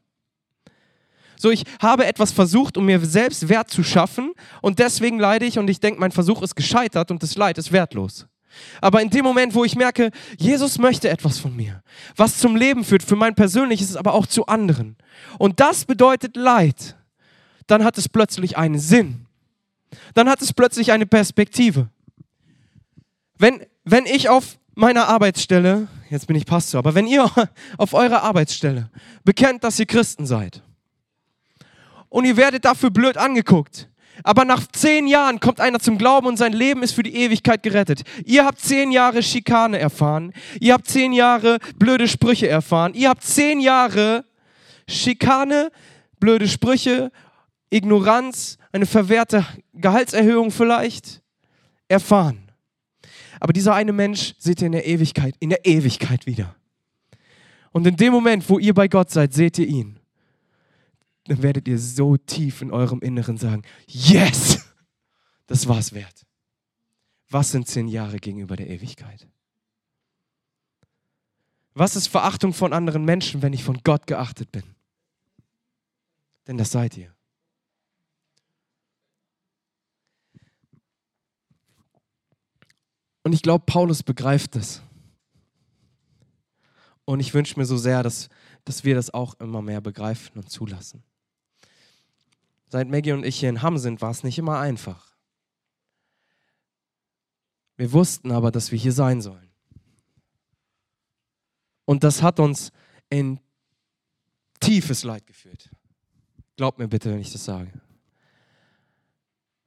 So, 1.39 1.51
ich 1.51 1.65
habe 1.81 2.07
etwas 2.07 2.33
versucht, 2.33 2.79
um 2.79 2.87
mir 2.87 2.99
selbst 3.01 3.49
Wert 3.49 3.71
zu 3.71 3.83
schaffen 3.83 4.33
und 4.63 4.79
deswegen 4.79 5.19
leide 5.19 5.45
ich 5.45 5.59
und 5.59 5.69
ich 5.69 5.81
denke, 5.81 6.01
mein 6.01 6.13
Versuch 6.13 6.43
ist 6.43 6.55
gescheitert 6.55 7.11
und 7.11 7.23
das 7.23 7.37
Leid 7.37 7.59
ist 7.59 7.73
wertlos. 7.73 8.27
Aber 8.81 9.03
in 9.03 9.11
dem 9.11 9.25
Moment, 9.25 9.55
wo 9.55 9.65
ich 9.65 9.77
merke, 9.77 10.11
Jesus 10.39 10.79
möchte 10.79 11.09
etwas 11.09 11.39
von 11.39 11.55
mir, 11.55 11.83
was 12.17 12.39
zum 12.39 12.57
Leben 12.57 12.85
führt, 12.85 13.03
für 13.03 13.17
mein 13.17 13.35
persönliches, 13.35 13.97
aber 13.97 14.15
auch 14.15 14.27
zu 14.27 14.47
anderen. 14.47 14.97
Und 15.39 15.61
das 15.61 15.85
bedeutet 15.85 16.37
Leid, 16.37 16.97
dann 17.67 17.85
hat 17.85 17.99
es 17.99 18.09
plötzlich 18.09 18.57
einen 18.57 18.79
Sinn 18.79 19.27
dann 20.15 20.29
hat 20.29 20.43
es 20.43 20.53
plötzlich 20.53 20.93
eine 20.93 21.07
Perspektive. 21.07 21.89
Wenn, 23.39 23.65
wenn 23.85 24.07
ich 24.07 24.29
auf 24.29 24.59
meiner 24.75 25.09
Arbeitsstelle, 25.09 25.89
jetzt 26.11 26.27
bin 26.27 26.37
ich 26.37 26.47
Pastor, 26.47 26.79
aber 26.79 26.95
wenn 26.95 27.07
ihr 27.07 27.31
auf 27.79 27.95
eurer 27.95 28.23
Arbeitsstelle 28.23 28.91
bekennt, 29.25 29.65
dass 29.65 29.79
ihr 29.79 29.87
Christen 29.87 30.27
seid 30.27 30.63
und 32.09 32.25
ihr 32.25 32.37
werdet 32.37 32.65
dafür 32.65 32.91
blöd 32.91 33.17
angeguckt, 33.17 33.89
aber 34.23 34.45
nach 34.45 34.67
zehn 34.73 35.07
Jahren 35.07 35.41
kommt 35.41 35.61
einer 35.61 35.81
zum 35.81 35.99
Glauben 35.99 36.27
und 36.27 36.37
sein 36.37 36.53
Leben 36.53 36.83
ist 36.83 36.93
für 36.93 37.03
die 37.03 37.15
Ewigkeit 37.15 37.63
gerettet. 37.63 38.03
Ihr 38.25 38.45
habt 38.45 38.61
zehn 38.61 38.91
Jahre 38.91 39.23
Schikane 39.23 39.79
erfahren. 39.79 40.33
Ihr 40.61 40.75
habt 40.75 40.89
zehn 40.89 41.13
Jahre 41.13 41.59
blöde 41.77 42.09
Sprüche 42.09 42.49
erfahren. 42.49 42.95
Ihr 42.95 43.09
habt 43.09 43.23
zehn 43.23 43.61
Jahre 43.61 44.25
Schikane, 44.89 45.71
blöde 46.21 46.49
Sprüche 46.49 47.11
Ignoranz, 47.71 48.59
eine 48.73 48.87
verwehrte 48.87 49.45
Gehaltserhöhung 49.75 50.51
vielleicht 50.51 51.21
erfahren. 51.89 52.51
Aber 53.41 53.53
dieser 53.53 53.75
eine 53.75 53.93
Mensch 53.93 54.35
seht 54.39 54.61
ihr 54.63 54.67
in 54.67 54.73
der 54.73 54.87
Ewigkeit, 54.87 55.35
in 55.41 55.51
der 55.51 55.67
Ewigkeit 55.67 56.27
wieder. 56.27 56.55
Und 57.73 57.87
in 57.87 57.97
dem 57.97 58.13
Moment, 58.13 58.49
wo 58.49 58.59
ihr 58.59 58.73
bei 58.73 58.89
Gott 58.89 59.11
seid, 59.11 59.35
seht 59.35 59.59
ihr 59.59 59.67
ihn. 59.67 59.99
Dann 61.27 61.43
werdet 61.43 61.67
ihr 61.67 61.79
so 61.79 62.17
tief 62.17 62.63
in 62.63 62.71
eurem 62.71 63.01
Inneren 63.01 63.37
sagen, 63.37 63.63
yes, 63.87 64.65
das 65.47 65.67
war 65.67 65.79
es 65.79 65.93
wert. 65.93 66.27
Was 67.29 67.51
sind 67.51 67.67
zehn 67.67 67.89
Jahre 67.89 68.19
gegenüber 68.19 68.57
der 68.57 68.71
Ewigkeit? 68.71 69.29
Was 71.75 71.97
ist 71.97 72.07
Verachtung 72.07 72.55
von 72.55 72.73
anderen 72.73 73.05
Menschen, 73.05 73.43
wenn 73.43 73.53
ich 73.53 73.65
von 73.65 73.81
Gott 73.83 74.07
geachtet 74.07 74.51
bin? 74.53 74.63
Denn 76.47 76.57
das 76.57 76.71
seid 76.71 76.97
ihr. 76.97 77.13
Und 83.25 83.33
ich 83.33 83.43
glaube, 83.43 83.65
Paulus 83.67 84.05
begreift 84.05 84.55
das. 84.55 84.81
Und 87.05 87.19
ich 87.19 87.35
wünsche 87.35 87.59
mir 87.59 87.67
so 87.67 87.77
sehr, 87.77 88.05
dass, 88.05 88.29
dass 88.65 88.85
wir 88.85 88.95
das 88.95 89.13
auch 89.13 89.35
immer 89.41 89.63
mehr 89.63 89.81
begreifen 89.81 90.39
und 90.39 90.49
zulassen. 90.49 91.03
Seit 92.69 92.89
Maggie 92.89 93.13
und 93.13 93.25
ich 93.25 93.39
hier 93.39 93.49
in 93.49 93.63
Hamm 93.63 93.79
sind, 93.79 94.01
war 94.03 94.11
es 94.11 94.25
nicht 94.25 94.39
immer 94.39 94.59
einfach. 94.59 95.17
Wir 97.77 97.93
wussten 97.93 98.33
aber, 98.33 98.51
dass 98.51 98.73
wir 98.73 98.79
hier 98.79 98.93
sein 98.93 99.21
sollen. 99.21 99.51
Und 101.85 102.03
das 102.03 102.23
hat 102.23 102.41
uns 102.41 102.73
in 103.11 103.39
tiefes 104.61 105.05
Leid 105.05 105.27
geführt. 105.27 105.71
Glaubt 106.57 106.79
mir 106.79 106.89
bitte, 106.89 107.11
wenn 107.11 107.21
ich 107.21 107.33
das 107.33 107.45
sage. 107.45 107.73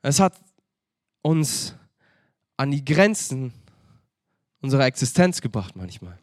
Es 0.02 0.20
hat 0.20 0.40
uns 1.22 1.76
an 2.58 2.72
die 2.72 2.84
Grenzen 2.84 3.54
unserer 4.62 4.86
Existenz 4.86 5.40
gebracht 5.40 5.76
manchmal. 5.76 6.20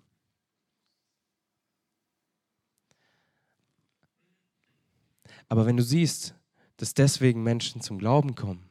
Aber 5.49 5.64
wenn 5.64 5.77
du 5.77 5.83
siehst, 5.83 6.35
dass 6.77 6.95
deswegen 6.95 7.43
Menschen 7.43 7.81
zum 7.81 7.99
Glauben 7.99 8.35
kommen, 8.35 8.66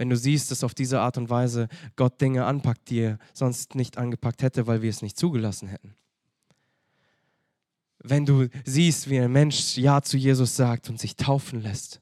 wenn 0.00 0.08
du 0.08 0.16
siehst, 0.16 0.50
dass 0.50 0.64
auf 0.64 0.72
diese 0.72 1.00
Art 1.00 1.18
und 1.18 1.28
Weise 1.28 1.68
Gott 1.94 2.22
Dinge 2.22 2.46
anpackt, 2.46 2.88
die 2.88 3.00
er 3.00 3.18
sonst 3.34 3.74
nicht 3.74 3.98
angepackt 3.98 4.42
hätte, 4.42 4.66
weil 4.66 4.80
wir 4.80 4.88
es 4.88 5.02
nicht 5.02 5.18
zugelassen 5.18 5.68
hätten. 5.68 5.94
Wenn 7.98 8.24
du 8.24 8.48
siehst, 8.64 9.10
wie 9.10 9.20
ein 9.20 9.30
Mensch 9.30 9.76
Ja 9.76 10.00
zu 10.00 10.16
Jesus 10.16 10.56
sagt 10.56 10.88
und 10.88 10.98
sich 10.98 11.16
taufen 11.16 11.60
lässt 11.60 12.00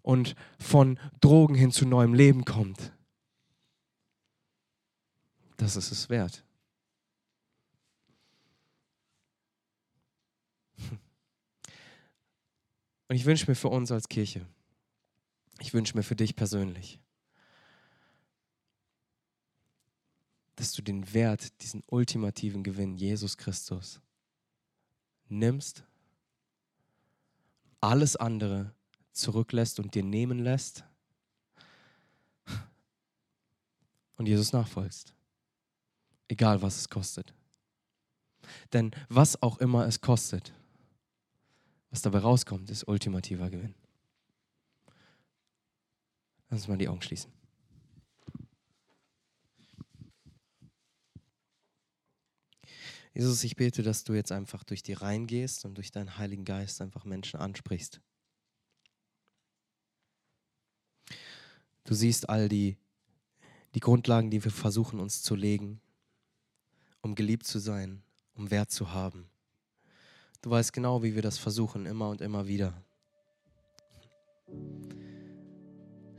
und 0.00 0.36
von 0.58 0.98
Drogen 1.20 1.54
hin 1.54 1.70
zu 1.70 1.84
neuem 1.84 2.14
Leben 2.14 2.46
kommt, 2.46 2.94
das 5.58 5.76
ist 5.76 5.92
es 5.92 6.08
wert. 6.08 6.44
Und 13.08 13.16
ich 13.16 13.24
wünsche 13.24 13.50
mir 13.50 13.54
für 13.54 13.68
uns 13.68 13.90
als 13.90 14.08
Kirche, 14.08 14.46
ich 15.60 15.74
wünsche 15.74 15.96
mir 15.96 16.02
für 16.02 16.16
dich 16.16 16.36
persönlich, 16.36 17.00
dass 20.56 20.72
du 20.72 20.82
den 20.82 21.12
Wert, 21.14 21.60
diesen 21.62 21.82
ultimativen 21.86 22.62
Gewinn, 22.62 22.96
Jesus 22.96 23.38
Christus, 23.38 24.00
nimmst, 25.28 25.84
alles 27.80 28.16
andere 28.16 28.74
zurücklässt 29.12 29.80
und 29.80 29.94
dir 29.94 30.02
nehmen 30.02 30.40
lässt 30.40 30.84
und 34.16 34.26
Jesus 34.26 34.52
nachfolgst. 34.52 35.14
Egal 36.28 36.60
was 36.60 36.76
es 36.76 36.88
kostet. 36.88 37.34
Denn 38.72 38.90
was 39.08 39.42
auch 39.42 39.58
immer 39.58 39.86
es 39.86 40.00
kostet, 40.00 40.52
was 41.90 42.02
dabei 42.02 42.18
rauskommt, 42.18 42.70
ist 42.70 42.86
ultimativer 42.86 43.50
Gewinn. 43.50 43.74
Lass 46.50 46.60
uns 46.60 46.68
mal 46.68 46.78
die 46.78 46.88
Augen 46.88 47.02
schließen. 47.02 47.30
Jesus, 53.14 53.42
ich 53.42 53.56
bete, 53.56 53.82
dass 53.82 54.04
du 54.04 54.14
jetzt 54.14 54.30
einfach 54.30 54.62
durch 54.64 54.82
die 54.82 54.92
Reihen 54.92 55.26
gehst 55.26 55.64
und 55.64 55.74
durch 55.74 55.90
deinen 55.90 56.18
Heiligen 56.18 56.44
Geist 56.44 56.80
einfach 56.80 57.04
Menschen 57.04 57.40
ansprichst. 57.40 58.00
Du 61.84 61.94
siehst 61.94 62.28
all 62.28 62.48
die, 62.48 62.76
die 63.74 63.80
Grundlagen, 63.80 64.30
die 64.30 64.44
wir 64.44 64.52
versuchen 64.52 65.00
uns 65.00 65.22
zu 65.22 65.34
legen, 65.34 65.80
um 67.00 67.14
geliebt 67.14 67.46
zu 67.46 67.58
sein, 67.58 68.02
um 68.34 68.50
Wert 68.50 68.70
zu 68.70 68.92
haben. 68.92 69.28
Du 70.40 70.50
weißt 70.50 70.72
genau, 70.72 71.02
wie 71.02 71.14
wir 71.14 71.22
das 71.22 71.38
versuchen, 71.38 71.84
immer 71.86 72.10
und 72.10 72.20
immer 72.20 72.46
wieder. 72.46 72.72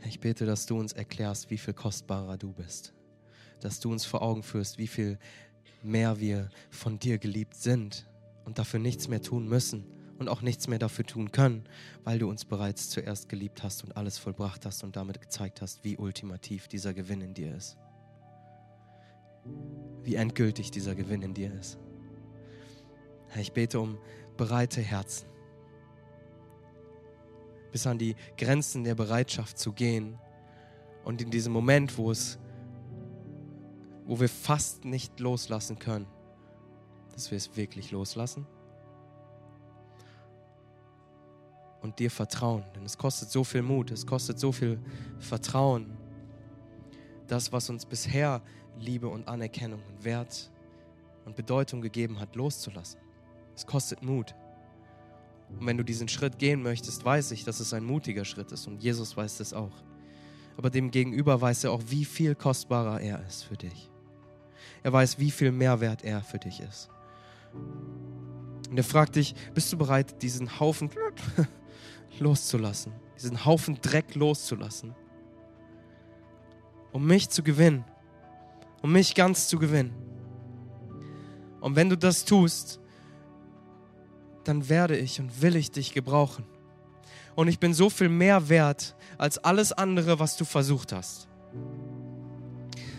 Ich 0.05 0.19
bete, 0.19 0.45
dass 0.45 0.65
du 0.65 0.77
uns 0.77 0.91
erklärst, 0.91 1.49
wie 1.49 1.57
viel 1.57 1.73
kostbarer 1.73 2.37
du 2.37 2.51
bist. 2.51 2.93
Dass 3.61 3.79
du 3.79 3.91
uns 3.91 4.05
vor 4.05 4.21
Augen 4.21 4.43
führst, 4.43 4.77
wie 4.77 4.87
viel 4.87 5.19
mehr 5.83 6.19
wir 6.19 6.49
von 6.69 6.99
dir 6.99 7.17
geliebt 7.17 7.55
sind 7.55 8.09
und 8.43 8.59
dafür 8.59 8.79
nichts 8.79 9.07
mehr 9.07 9.21
tun 9.21 9.47
müssen 9.47 9.85
und 10.17 10.27
auch 10.27 10.41
nichts 10.41 10.67
mehr 10.67 10.79
dafür 10.79 11.05
tun 11.05 11.31
können, 11.31 11.63
weil 12.03 12.19
du 12.19 12.29
uns 12.29 12.43
bereits 12.43 12.89
zuerst 12.89 13.29
geliebt 13.29 13.63
hast 13.63 13.85
und 13.85 13.95
alles 13.95 14.17
vollbracht 14.17 14.65
hast 14.65 14.83
und 14.83 14.97
damit 14.97 15.21
gezeigt 15.21 15.61
hast, 15.61 15.85
wie 15.85 15.97
ultimativ 15.97 16.67
dieser 16.67 16.93
Gewinn 16.93 17.21
in 17.21 17.33
dir 17.33 17.55
ist. 17.55 17.77
Wie 20.03 20.15
endgültig 20.15 20.71
dieser 20.71 20.95
Gewinn 20.95 21.21
in 21.21 21.33
dir 21.33 21.53
ist. 21.53 21.77
Herr, 23.29 23.41
ich 23.41 23.53
bete 23.53 23.79
um 23.79 23.97
bereite 24.37 24.81
Herzen, 24.81 25.27
bis 27.71 27.85
an 27.87 27.97
die 27.97 28.15
Grenzen 28.37 28.83
der 28.83 28.95
Bereitschaft 28.95 29.57
zu 29.57 29.73
gehen 29.73 30.17
und 31.03 31.21
in 31.21 31.29
diesem 31.29 31.53
Moment, 31.53 31.97
wo 31.97 32.11
es 32.11 32.39
wo 34.09 34.19
wir 34.19 34.27
fast 34.27 34.85
nicht 34.85 35.19
loslassen 35.19 35.77
können, 35.77 36.07
dass 37.13 37.29
wir 37.29 37.37
es 37.37 37.55
wirklich 37.55 37.91
loslassen 37.91 38.47
und 41.81 41.99
dir 41.99 42.09
vertrauen. 42.09 42.63
Denn 42.75 42.83
es 42.85 42.97
kostet 42.97 43.29
so 43.29 43.43
viel 43.43 43.61
Mut, 43.61 43.91
es 43.91 44.07
kostet 44.07 44.39
so 44.39 44.51
viel 44.51 44.79
Vertrauen. 45.19 45.95
Das, 47.27 47.51
was 47.51 47.69
uns 47.69 47.85
bisher 47.85 48.41
Liebe 48.79 49.07
und 49.07 49.27
Anerkennung 49.27 49.83
und 49.87 50.03
Wert 50.03 50.49
und 51.25 51.35
Bedeutung 51.35 51.79
gegeben 51.79 52.19
hat, 52.19 52.35
loszulassen. 52.35 52.99
Es 53.59 53.67
kostet 53.67 54.01
Mut. 54.01 54.35
Und 55.49 55.65
wenn 55.65 55.75
du 55.75 55.83
diesen 55.83 56.07
Schritt 56.07 56.39
gehen 56.39 56.63
möchtest, 56.63 57.03
weiß 57.03 57.31
ich, 57.31 57.43
dass 57.43 57.59
es 57.59 57.73
ein 57.73 57.83
mutiger 57.83 58.23
Schritt 58.23 58.53
ist 58.53 58.67
und 58.67 58.81
Jesus 58.81 59.17
weiß 59.17 59.41
es 59.41 59.53
auch. 59.53 59.73
Aber 60.55 60.69
dem 60.69 60.91
Gegenüber 60.91 61.41
weiß 61.41 61.65
er 61.65 61.73
auch, 61.73 61.81
wie 61.87 62.05
viel 62.05 62.35
kostbarer 62.35 63.01
er 63.01 63.21
ist 63.27 63.43
für 63.43 63.57
dich. 63.57 63.91
Er 64.81 64.93
weiß, 64.93 65.19
wie 65.19 65.29
viel 65.29 65.51
Mehrwert 65.51 66.05
er 66.05 66.21
für 66.21 66.39
dich 66.39 66.61
ist. 66.61 66.89
Und 68.69 68.77
er 68.77 68.83
fragt 68.85 69.17
dich, 69.17 69.35
bist 69.53 69.73
du 69.73 69.77
bereit, 69.77 70.21
diesen 70.21 70.61
Haufen 70.61 70.89
loszulassen, 72.19 72.93
diesen 73.17 73.43
Haufen 73.43 73.81
Dreck 73.81 74.15
loszulassen, 74.15 74.95
um 76.93 77.05
mich 77.05 77.27
zu 77.27 77.43
gewinnen, 77.43 77.83
um 78.81 78.93
mich 78.93 79.15
ganz 79.15 79.49
zu 79.49 79.59
gewinnen. 79.59 79.93
Und 81.59 81.75
wenn 81.75 81.89
du 81.89 81.97
das 81.97 82.23
tust, 82.23 82.79
dann 84.43 84.69
werde 84.69 84.97
ich 84.97 85.19
und 85.19 85.41
will 85.41 85.55
ich 85.55 85.71
dich 85.71 85.93
gebrauchen. 85.93 86.45
Und 87.35 87.47
ich 87.47 87.59
bin 87.59 87.73
so 87.73 87.89
viel 87.89 88.09
mehr 88.09 88.49
wert 88.49 88.95
als 89.17 89.37
alles 89.37 89.71
andere, 89.71 90.19
was 90.19 90.37
du 90.37 90.45
versucht 90.45 90.91
hast. 90.93 91.27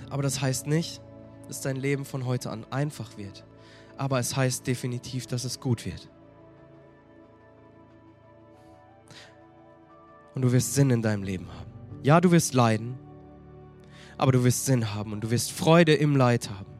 Aber 0.08 0.22
das 0.22 0.40
heißt 0.40 0.66
nicht, 0.66 1.00
dass 1.48 1.60
dein 1.60 1.76
Leben 1.76 2.04
von 2.04 2.26
heute 2.26 2.50
an 2.50 2.64
einfach 2.70 3.16
wird. 3.16 3.44
Aber 3.96 4.18
es 4.18 4.36
heißt 4.36 4.66
definitiv, 4.66 5.26
dass 5.26 5.44
es 5.44 5.60
gut 5.60 5.84
wird. 5.84 6.08
Und 10.34 10.42
du 10.42 10.52
wirst 10.52 10.74
Sinn 10.74 10.90
in 10.90 11.02
deinem 11.02 11.22
Leben 11.22 11.48
haben. 11.52 11.70
Ja, 12.02 12.20
du 12.20 12.30
wirst 12.30 12.54
leiden, 12.54 12.98
aber 14.16 14.32
du 14.32 14.42
wirst 14.44 14.64
Sinn 14.64 14.94
haben 14.94 15.12
und 15.12 15.22
du 15.22 15.30
wirst 15.30 15.52
Freude 15.52 15.94
im 15.94 16.16
Leid 16.16 16.50
haben. 16.50 16.70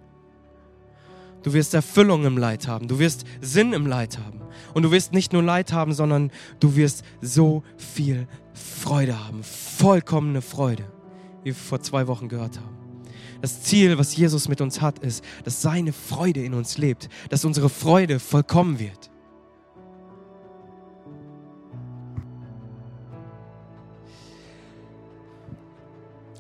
Du 1.43 1.53
wirst 1.53 1.75
Erfüllung 1.75 2.25
im 2.25 2.37
Leid 2.37 2.69
haben. 2.69 2.87
Du 2.87 2.99
wirst 2.99 3.25
Sinn 3.41 3.73
im 3.73 3.87
Leid 3.87 4.19
haben. 4.19 4.40
Und 4.75 4.83
du 4.83 4.91
wirst 4.91 5.13
nicht 5.13 5.33
nur 5.33 5.43
Leid 5.43 5.73
haben, 5.73 5.93
sondern 5.93 6.31
du 6.61 6.77
wirst 6.77 7.05
so 7.21 7.63
viel 7.77 8.27
Freude 8.53 9.27
haben. 9.27 9.43
Vollkommene 9.43 10.43
Freude, 10.43 10.85
wie 11.43 11.47
wir 11.47 11.55
vor 11.55 11.81
zwei 11.81 12.07
Wochen 12.07 12.29
gehört 12.29 12.59
haben. 12.59 12.77
Das 13.41 13.63
Ziel, 13.63 13.97
was 13.99 14.15
Jesus 14.17 14.49
mit 14.49 14.61
uns 14.61 14.81
hat, 14.81 14.99
ist, 14.99 15.25
dass 15.45 15.63
seine 15.63 15.93
Freude 15.93 16.45
in 16.45 16.53
uns 16.53 16.77
lebt, 16.77 17.09
dass 17.31 17.45
unsere 17.45 17.71
Freude 17.71 18.21
vollkommen 18.21 18.79
wird. 18.79 19.11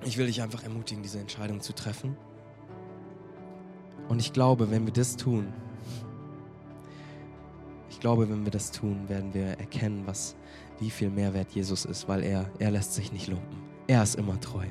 Ich 0.05 0.17
will 0.19 0.27
dich 0.27 0.43
einfach 0.43 0.63
ermutigen, 0.63 1.03
diese 1.03 1.21
Entscheidung 1.21 1.61
zu 1.61 1.75
treffen. 1.75 2.17
Und 4.09 4.19
ich 4.19 4.33
glaube, 4.33 4.71
wenn 4.71 4.87
wir 4.87 4.93
das 4.93 5.17
tun, 5.17 5.53
ich 8.01 8.03
glaube, 8.03 8.31
wenn 8.31 8.47
wir 8.47 8.51
das 8.51 8.71
tun, 8.71 9.11
werden 9.11 9.35
wir 9.35 9.59
erkennen, 9.59 10.05
was, 10.07 10.35
wie 10.79 10.89
viel 10.89 11.11
Mehrwert 11.11 11.53
Jesus 11.53 11.85
ist, 11.85 12.09
weil 12.09 12.23
er, 12.23 12.51
er 12.59 12.71
lässt 12.71 12.95
sich 12.95 13.13
nicht 13.13 13.27
lumpen. 13.27 13.59
Er 13.89 14.03
ist 14.03 14.15
immer 14.15 14.41
treu. 14.41 14.65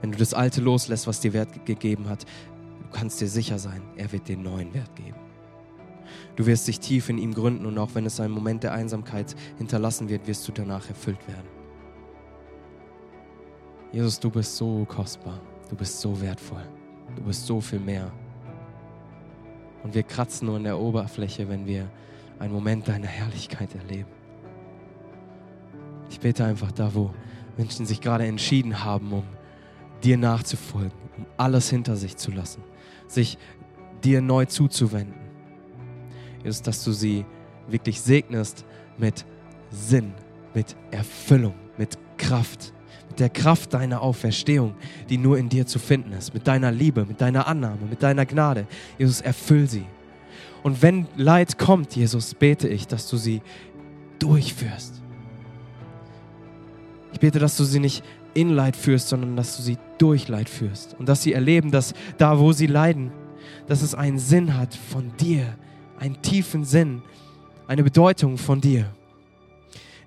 Wenn 0.00 0.10
du 0.10 0.18
das 0.18 0.34
Alte 0.34 0.60
loslässt, 0.60 1.06
was 1.06 1.20
dir 1.20 1.34
Wert 1.34 1.64
gegeben 1.66 2.08
hat, 2.08 2.24
du 2.24 2.98
kannst 2.98 3.20
dir 3.20 3.28
sicher 3.28 3.60
sein, 3.60 3.80
er 3.96 4.10
wird 4.10 4.26
dir 4.26 4.36
neuen 4.36 4.74
Wert 4.74 4.92
geben. 4.96 5.18
Du 6.34 6.44
wirst 6.44 6.66
dich 6.66 6.80
tief 6.80 7.08
in 7.08 7.18
ihm 7.18 7.32
gründen 7.32 7.64
und 7.64 7.78
auch 7.78 7.90
wenn 7.94 8.06
es 8.06 8.18
einen 8.18 8.34
Moment 8.34 8.64
der 8.64 8.72
Einsamkeit 8.72 9.36
hinterlassen 9.56 10.08
wird, 10.08 10.26
wirst 10.26 10.48
du 10.48 10.50
danach 10.50 10.88
erfüllt 10.88 11.24
werden. 11.28 11.46
Jesus, 13.92 14.18
du 14.18 14.30
bist 14.30 14.56
so 14.56 14.84
kostbar, 14.88 15.40
du 15.70 15.76
bist 15.76 16.00
so 16.00 16.20
wertvoll, 16.20 16.68
du 17.14 17.22
bist 17.22 17.46
so 17.46 17.60
viel 17.60 17.78
mehr. 17.78 18.10
Und 19.84 19.94
wir 19.94 20.02
kratzen 20.02 20.46
nur 20.46 20.56
an 20.56 20.64
der 20.64 20.76
Oberfläche, 20.76 21.48
wenn 21.48 21.66
wir 21.66 21.88
einen 22.42 22.52
Moment 22.52 22.88
deiner 22.88 23.06
Herrlichkeit 23.06 23.72
erleben. 23.76 24.10
bete 26.20 26.44
einfach 26.44 26.72
da, 26.72 26.92
wo 26.92 27.14
Menschen 27.56 27.86
sich 27.86 28.00
gerade 28.00 28.26
entschieden 28.26 28.84
haben, 28.84 29.12
um 29.12 29.22
dir 30.02 30.16
nachzufolgen, 30.18 30.98
um 31.16 31.26
alles 31.36 31.70
hinter 31.70 31.96
sich 31.96 32.16
zu 32.16 32.32
lassen, 32.32 32.62
sich 33.06 33.38
dir 34.02 34.20
neu 34.20 34.46
zuzuwenden. 34.46 35.14
Jesus, 36.42 36.62
dass 36.62 36.82
du 36.82 36.90
sie 36.90 37.24
wirklich 37.68 38.00
segnest 38.00 38.64
mit 38.98 39.24
Sinn, 39.70 40.12
mit 40.52 40.74
Erfüllung, 40.90 41.54
mit 41.78 41.96
Kraft, 42.18 42.72
mit 43.08 43.20
der 43.20 43.30
Kraft 43.30 43.72
deiner 43.72 44.00
Auferstehung, 44.00 44.74
die 45.08 45.18
nur 45.18 45.38
in 45.38 45.48
dir 45.48 45.66
zu 45.66 45.78
finden 45.78 46.12
ist, 46.12 46.34
mit 46.34 46.48
deiner 46.48 46.72
Liebe, 46.72 47.04
mit 47.04 47.20
deiner 47.20 47.46
Annahme, 47.46 47.86
mit 47.88 48.02
deiner 48.02 48.26
Gnade. 48.26 48.66
Jesus, 48.98 49.20
erfüll 49.20 49.68
sie. 49.68 49.86
Und 50.62 50.82
wenn 50.82 51.06
Leid 51.16 51.58
kommt, 51.58 51.96
Jesus, 51.96 52.34
bete 52.34 52.68
ich, 52.68 52.86
dass 52.86 53.08
du 53.08 53.16
sie 53.16 53.42
durchführst. 54.18 55.02
Ich 57.12 57.20
bete, 57.20 57.38
dass 57.38 57.56
du 57.56 57.64
sie 57.64 57.80
nicht 57.80 58.04
in 58.34 58.50
Leid 58.50 58.76
führst, 58.76 59.08
sondern 59.08 59.36
dass 59.36 59.56
du 59.56 59.62
sie 59.62 59.76
durch 59.98 60.28
Leid 60.28 60.48
führst. 60.48 60.94
Und 60.98 61.08
dass 61.08 61.22
sie 61.22 61.32
erleben, 61.32 61.70
dass 61.70 61.94
da, 62.16 62.38
wo 62.38 62.52
sie 62.52 62.66
leiden, 62.66 63.12
dass 63.66 63.82
es 63.82 63.94
einen 63.94 64.18
Sinn 64.18 64.56
hat 64.56 64.74
von 64.74 65.12
dir, 65.18 65.56
einen 65.98 66.20
tiefen 66.22 66.64
Sinn, 66.64 67.02
eine 67.66 67.82
Bedeutung 67.82 68.38
von 68.38 68.60
dir. 68.60 68.86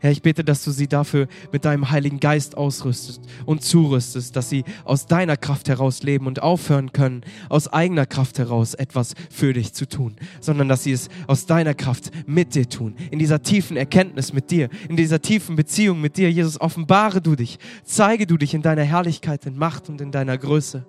Herr, 0.05 0.11
ich 0.11 0.21
bete, 0.21 0.43
dass 0.43 0.63
du 0.63 0.69
sie 0.69 0.85
dafür 0.85 1.27
mit 1.51 1.65
deinem 1.65 1.89
Heiligen 1.89 2.19
Geist 2.19 2.57
ausrüstest 2.57 3.23
und 3.47 3.63
zurüstest, 3.63 4.35
dass 4.35 4.51
sie 4.51 4.63
aus 4.83 5.07
deiner 5.07 5.35
Kraft 5.35 5.67
heraus 5.67 6.03
leben 6.03 6.27
und 6.27 6.43
aufhören 6.43 6.91
können, 6.91 7.23
aus 7.49 7.67
eigener 7.67 8.05
Kraft 8.05 8.37
heraus 8.37 8.75
etwas 8.75 9.15
für 9.31 9.51
dich 9.53 9.73
zu 9.73 9.87
tun, 9.89 10.15
sondern 10.41 10.69
dass 10.69 10.83
sie 10.83 10.91
es 10.91 11.09
aus 11.25 11.47
deiner 11.47 11.73
Kraft 11.73 12.11
mit 12.27 12.53
dir 12.53 12.69
tun, 12.69 12.95
in 13.09 13.17
dieser 13.17 13.41
tiefen 13.41 13.77
Erkenntnis 13.77 14.31
mit 14.31 14.51
dir, 14.51 14.69
in 14.89 14.95
dieser 14.95 15.23
tiefen 15.23 15.55
Beziehung 15.55 15.99
mit 16.01 16.17
dir. 16.17 16.31
Jesus, 16.31 16.61
offenbare 16.61 17.19
du 17.19 17.35
dich, 17.35 17.57
zeige 17.83 18.27
du 18.27 18.37
dich 18.37 18.53
in 18.53 18.61
deiner 18.61 18.83
Herrlichkeit, 18.83 19.47
in 19.47 19.57
Macht 19.57 19.89
und 19.89 20.01
in 20.01 20.11
deiner 20.11 20.37
Größe 20.37 20.85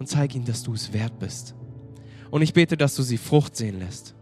und 0.00 0.08
zeige 0.08 0.34
ihnen, 0.34 0.46
dass 0.46 0.64
du 0.64 0.74
es 0.74 0.92
wert 0.92 1.16
bist. 1.20 1.54
Und 2.32 2.42
ich 2.42 2.54
bete, 2.54 2.76
dass 2.76 2.96
du 2.96 3.04
sie 3.04 3.18
Frucht 3.18 3.54
sehen 3.54 3.78
lässt 3.78 4.16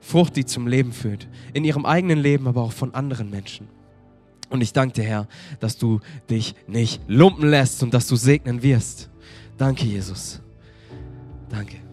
Frucht, 0.00 0.36
die 0.36 0.44
zum 0.44 0.66
Leben 0.66 0.92
führt. 0.92 1.28
In 1.52 1.64
ihrem 1.64 1.86
eigenen 1.86 2.18
Leben, 2.18 2.46
aber 2.46 2.62
auch 2.62 2.72
von 2.72 2.94
anderen 2.94 3.30
Menschen. 3.30 3.68
Und 4.48 4.62
ich 4.62 4.72
danke 4.72 4.94
dir, 4.94 5.04
Herr, 5.04 5.28
dass 5.60 5.78
du 5.78 6.00
dich 6.28 6.54
nicht 6.66 7.00
lumpen 7.06 7.48
lässt 7.48 7.82
und 7.82 7.94
dass 7.94 8.08
du 8.08 8.16
segnen 8.16 8.62
wirst. 8.62 9.08
Danke, 9.56 9.84
Jesus. 9.84 10.40
Danke. 11.48 11.89